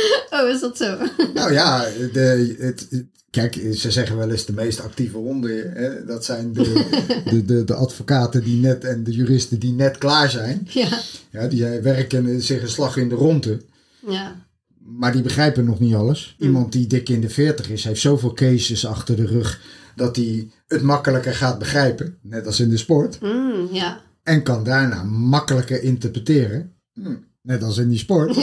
Oh, 0.29 0.49
is 0.49 0.59
dat 0.59 0.77
zo? 0.77 0.97
nou 1.33 1.53
ja, 1.53 1.85
de, 2.13 2.55
het, 2.59 2.87
kijk, 3.29 3.53
ze 3.75 3.91
zeggen 3.91 4.17
wel 4.17 4.31
eens 4.31 4.45
de 4.45 4.53
meest 4.53 4.79
actieve 4.79 5.17
honden. 5.17 5.71
Hè? 5.71 6.05
Dat 6.05 6.25
zijn 6.25 6.53
de, 6.53 6.85
de, 7.29 7.45
de, 7.45 7.63
de 7.63 7.73
advocaten 7.73 8.43
die 8.43 8.61
net 8.61 8.83
en 8.83 9.03
de 9.03 9.11
juristen 9.11 9.59
die 9.59 9.73
net 9.73 9.97
klaar 9.97 10.29
zijn. 10.29 10.67
ja. 10.69 10.99
Ja, 11.31 11.47
die 11.47 11.65
werken 11.65 12.41
zich 12.41 12.61
een 12.61 12.69
slag 12.69 12.97
in 12.97 13.09
de 13.09 13.15
ronde. 13.15 13.61
Ja. 14.07 14.35
Maar 14.79 15.11
die 15.11 15.21
begrijpen 15.21 15.65
nog 15.65 15.79
niet 15.79 15.95
alles. 15.95 16.35
Mm. 16.37 16.45
Iemand 16.47 16.71
die 16.71 16.87
dik 16.87 17.09
in 17.09 17.21
de 17.21 17.29
40 17.29 17.69
is, 17.69 17.83
heeft 17.83 18.01
zoveel 18.01 18.33
cases 18.33 18.85
achter 18.85 19.15
de 19.15 19.25
rug 19.25 19.61
dat 19.95 20.15
hij 20.15 20.49
het 20.67 20.81
makkelijker 20.81 21.33
gaat 21.33 21.59
begrijpen. 21.59 22.17
Net 22.21 22.45
als 22.45 22.59
in 22.59 22.69
de 22.69 22.77
sport. 22.77 23.21
Mm, 23.21 23.67
ja. 23.71 24.01
En 24.23 24.43
kan 24.43 24.63
daarna 24.63 25.03
makkelijker 25.03 25.83
interpreteren. 25.83 26.73
Hm, 26.93 27.15
Net 27.41 27.63
als 27.63 27.77
in 27.77 27.89
die 27.89 27.97
sport. 27.97 28.35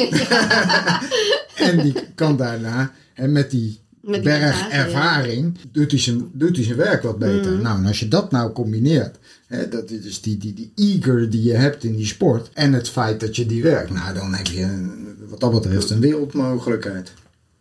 En 1.58 1.82
die 1.82 1.94
kan 2.14 2.36
daarna, 2.36 2.92
en 3.14 3.32
met 3.32 3.50
die 3.50 3.78
Met 4.00 4.14
die 4.14 4.22
berg 4.22 4.68
ervaring, 4.68 5.56
ja. 5.62 5.68
doet, 5.72 5.90
hij 5.90 6.00
zijn, 6.00 6.30
doet 6.32 6.56
hij 6.56 6.64
zijn 6.64 6.76
werk 6.76 7.02
wat 7.02 7.18
beter. 7.18 7.52
Mm. 7.52 7.62
Nou, 7.62 7.78
en 7.78 7.86
als 7.86 7.98
je 8.00 8.08
dat 8.08 8.30
nou 8.30 8.52
combineert, 8.52 9.16
hè, 9.46 9.68
dat 9.68 9.90
is 9.90 10.02
dus 10.02 10.20
die, 10.20 10.36
die, 10.38 10.54
die 10.54 10.72
eager 10.74 11.30
die 11.30 11.42
je 11.42 11.54
hebt 11.54 11.84
in 11.84 11.96
die 11.96 12.06
sport, 12.06 12.50
en 12.54 12.72
het 12.72 12.88
feit 12.88 13.20
dat 13.20 13.36
je 13.36 13.46
die 13.46 13.62
werkt, 13.62 13.90
nou, 13.90 14.14
dan 14.14 14.34
heb 14.34 14.46
je 14.46 14.62
een- 14.62 15.16
wat 15.28 15.40
dat 15.40 15.52
betreft 15.52 15.90
een 15.90 16.00
wereldmogelijkheid. 16.00 17.12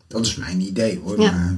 Dat 0.08 0.26
is 0.26 0.36
mijn 0.36 0.62
idee 0.62 1.00
hoor. 1.04 1.22
Ja. 1.22 1.32
Maar 1.32 1.58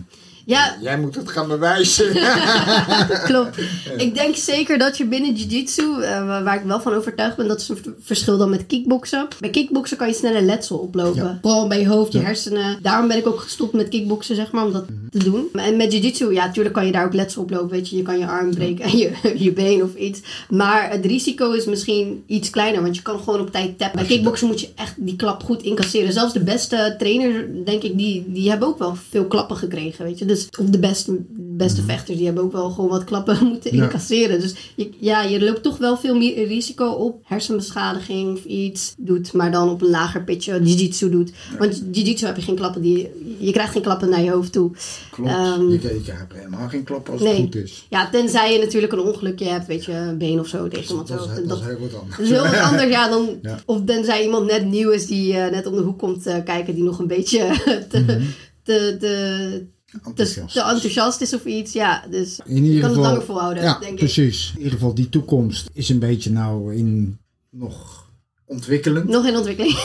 Ja, 0.49 0.75
jij 0.81 0.99
moet 0.99 1.15
het 1.15 1.29
gaan 1.29 1.47
bewijzen. 1.47 2.11
Klopt. 3.29 3.57
Ik 3.97 4.13
denk 4.15 4.35
zeker 4.35 4.77
dat 4.77 4.97
je 4.97 5.05
binnen 5.05 5.35
jiu-jitsu, 5.35 6.01
eh, 6.01 6.43
waar 6.43 6.55
ik 6.55 6.61
wel 6.65 6.81
van 6.81 6.93
overtuigd 6.93 7.35
ben, 7.35 7.47
dat 7.47 7.59
is 7.61 7.69
een 7.69 7.95
verschil 8.01 8.37
dan 8.37 8.49
met 8.49 8.65
kickboksen. 8.67 9.27
Bij 9.39 9.49
kickboksen 9.49 9.97
kan 9.97 10.07
je 10.07 10.13
sneller 10.13 10.41
letsel 10.41 10.77
oplopen. 10.77 11.23
Ja. 11.23 11.37
Vooral 11.41 11.67
bij 11.67 11.79
je 11.79 11.87
hoofd, 11.87 12.11
je 12.13 12.19
hersenen. 12.19 12.77
Daarom 12.81 13.07
ben 13.07 13.17
ik 13.17 13.27
ook 13.27 13.39
gestopt 13.39 13.73
met 13.73 13.89
kickboksen, 13.89 14.35
zeg 14.35 14.51
maar, 14.51 14.65
om 14.65 14.71
dat 14.73 14.85
Mhm. 14.89 15.09
te 15.09 15.23
doen. 15.31 15.47
En 15.53 15.77
met 15.77 15.91
jiu-jitsu, 15.91 16.33
ja, 16.33 16.45
natuurlijk 16.45 16.75
kan 16.75 16.85
je 16.85 16.91
daar 16.91 17.05
ook 17.05 17.13
letsel 17.13 17.41
oplopen. 17.41 17.69
Weet 17.69 17.89
je, 17.89 17.95
je 17.97 18.01
kan 18.03 18.19
je 18.19 18.27
arm 18.27 18.53
breken 18.53 18.85
en 18.85 18.97
je, 18.97 19.11
je 19.45 19.51
been 19.51 19.83
of 19.83 19.95
iets. 19.95 20.19
Maar 20.49 20.89
het 20.91 21.05
risico 21.05 21.51
is 21.51 21.65
misschien 21.65 22.23
iets 22.27 22.49
kleiner, 22.49 22.81
want 22.81 22.95
je 22.95 23.01
kan 23.01 23.19
gewoon 23.19 23.39
op 23.39 23.51
tijd 23.51 23.77
tappen. 23.77 23.99
Bij 23.99 24.07
kickboksen 24.07 24.47
moet 24.47 24.61
je 24.61 24.69
echt 24.75 24.93
die 24.97 25.15
klap 25.15 25.43
goed 25.43 25.61
incasseren. 25.63 26.13
Zelfs 26.13 26.33
de 26.33 26.43
beste 26.43 26.95
trainers, 26.97 27.45
denk 27.65 27.83
ik, 27.83 27.97
die, 27.97 28.23
die 28.27 28.49
hebben 28.49 28.67
ook 28.67 28.79
wel 28.79 28.95
veel 29.09 29.25
klappen 29.25 29.57
gekregen, 29.57 30.05
weet 30.05 30.19
je. 30.19 30.25
Dus, 30.25 30.38
of 30.59 30.65
de 30.65 30.79
beste, 30.79 31.17
beste 31.31 31.81
vechters, 31.81 32.17
die 32.17 32.25
hebben 32.25 32.43
ook 32.43 32.51
wel 32.51 32.69
gewoon 32.69 32.89
wat 32.89 33.03
klappen 33.03 33.37
moeten 33.51 33.71
incasseren. 33.71 34.39
Dus 34.39 34.55
je, 34.75 34.89
ja, 34.99 35.21
je 35.23 35.43
loopt 35.43 35.63
toch 35.63 35.77
wel 35.77 35.97
veel 35.97 36.15
meer 36.15 36.47
risico 36.47 36.89
op 36.89 37.21
hersenbeschadiging 37.23 38.37
of 38.37 38.43
iets 38.45 38.93
doet, 38.97 39.33
maar 39.33 39.51
dan 39.51 39.69
op 39.69 39.81
een 39.81 39.89
lager 39.89 40.23
pitje 40.23 40.59
jiu-jitsu 40.63 41.09
doet. 41.09 41.31
Want 41.59 41.83
jiu-jitsu 41.91 42.25
heb 42.25 42.35
je 42.35 42.41
geen 42.41 42.55
klappen, 42.55 42.81
die, 42.81 43.09
je 43.39 43.51
krijgt 43.51 43.71
geen 43.71 43.81
klappen 43.81 44.09
naar 44.09 44.21
je 44.21 44.31
hoofd 44.31 44.51
toe. 44.51 44.71
Klopt. 45.11 45.29
Ehm, 45.29 45.69
je, 45.69 45.79
je 46.05 46.11
hebt 46.11 46.33
helemaal 46.33 46.67
geen 46.69 46.83
klap 46.83 47.09
als 47.09 47.21
nee. 47.21 47.31
het 47.33 47.41
goed 47.41 47.55
is. 47.55 47.85
Ja, 47.89 48.09
tenzij 48.09 48.53
je 48.53 48.59
natuurlijk 48.59 48.93
een 48.93 48.99
ongelukje 48.99 49.45
hebt, 49.45 49.67
weet 49.67 49.85
je, 49.85 49.91
een 49.93 50.17
been 50.17 50.39
of 50.39 50.47
zo 50.47 50.67
tegen 50.67 50.89
iemand. 50.89 51.07
Dat 51.07 51.23
zo. 51.23 51.35
dat 51.35 51.47
Dat, 51.49 51.59
is 51.59 51.65
heel 51.65 51.79
wat 51.79 51.99
anders. 51.99 52.17
dat 52.17 52.25
is 52.25 52.31
heel 52.31 52.43
wat 52.43 52.59
anders, 52.69 52.89
ja. 52.89 53.09
Dan, 53.09 53.39
Ja. 53.41 53.59
Of 53.65 53.81
tenzij 53.85 54.23
iemand 54.23 54.45
net 54.45 54.65
nieuw 54.65 54.89
is 54.89 55.05
die 55.07 55.33
eh, 55.33 55.51
net 55.51 55.65
om 55.65 55.75
de 55.75 55.81
hoek 55.81 55.99
komt 55.99 56.25
eh, 56.25 56.43
kijken, 56.43 56.75
die 56.75 56.83
nog 56.83 56.99
een 56.99 57.07
beetje 57.07 57.47
te, 57.89 57.99
Mhm. 57.99 58.21
te, 58.63 58.97
te, 58.99 59.65
enthousiast. 60.03 60.53
te 60.53 60.61
enthousiast 60.61 61.21
is 61.21 61.33
of 61.33 61.45
iets. 61.45 61.73
Ja, 61.73 62.03
dus 62.09 62.39
In 62.45 62.55
ieder 62.55 62.73
je 62.73 62.79
kan 62.79 62.89
geval, 62.89 63.03
het 63.03 63.11
langer 63.11 63.25
volhouden, 63.25 63.63
ja, 63.63 63.79
denk 63.79 63.91
ik. 63.91 63.97
precies. 63.97 64.51
In 64.51 64.57
ieder 64.57 64.73
geval, 64.73 64.93
die 64.93 65.09
toekomst 65.09 65.69
is 65.73 65.89
een 65.89 65.99
beetje 65.99 66.31
nou 66.31 66.75
in 66.75 67.17
nog 67.49 68.07
ontwikkelend. 68.45 69.09
Nog 69.09 69.25
in 69.25 69.35
ontwikkeling. 69.35 69.77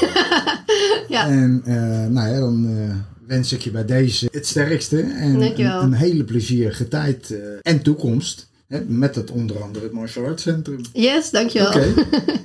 ja. 1.08 1.28
En 1.28 1.62
eh, 1.64 2.06
nou 2.06 2.28
ja, 2.28 2.38
dan 2.40 2.68
eh, 2.68 2.96
wens 3.26 3.52
ik 3.52 3.62
je 3.62 3.70
bij 3.70 3.84
deze 3.84 4.28
het 4.32 4.46
sterkste 4.46 5.00
en 5.00 5.58
een, 5.82 5.92
hele 5.92 6.24
plezierige 6.24 6.88
tijd 6.88 7.30
eh, 7.30 7.38
en 7.62 7.82
toekomst. 7.82 8.52
Hè, 8.66 8.80
met 8.84 9.14
het 9.14 9.30
onder 9.30 9.62
andere 9.62 9.84
het 9.84 9.94
Martial 9.94 10.26
Arts 10.26 10.42
Centrum. 10.42 10.80
Yes, 10.92 11.30
dankjewel. 11.30 11.68
Oké. 11.68 11.94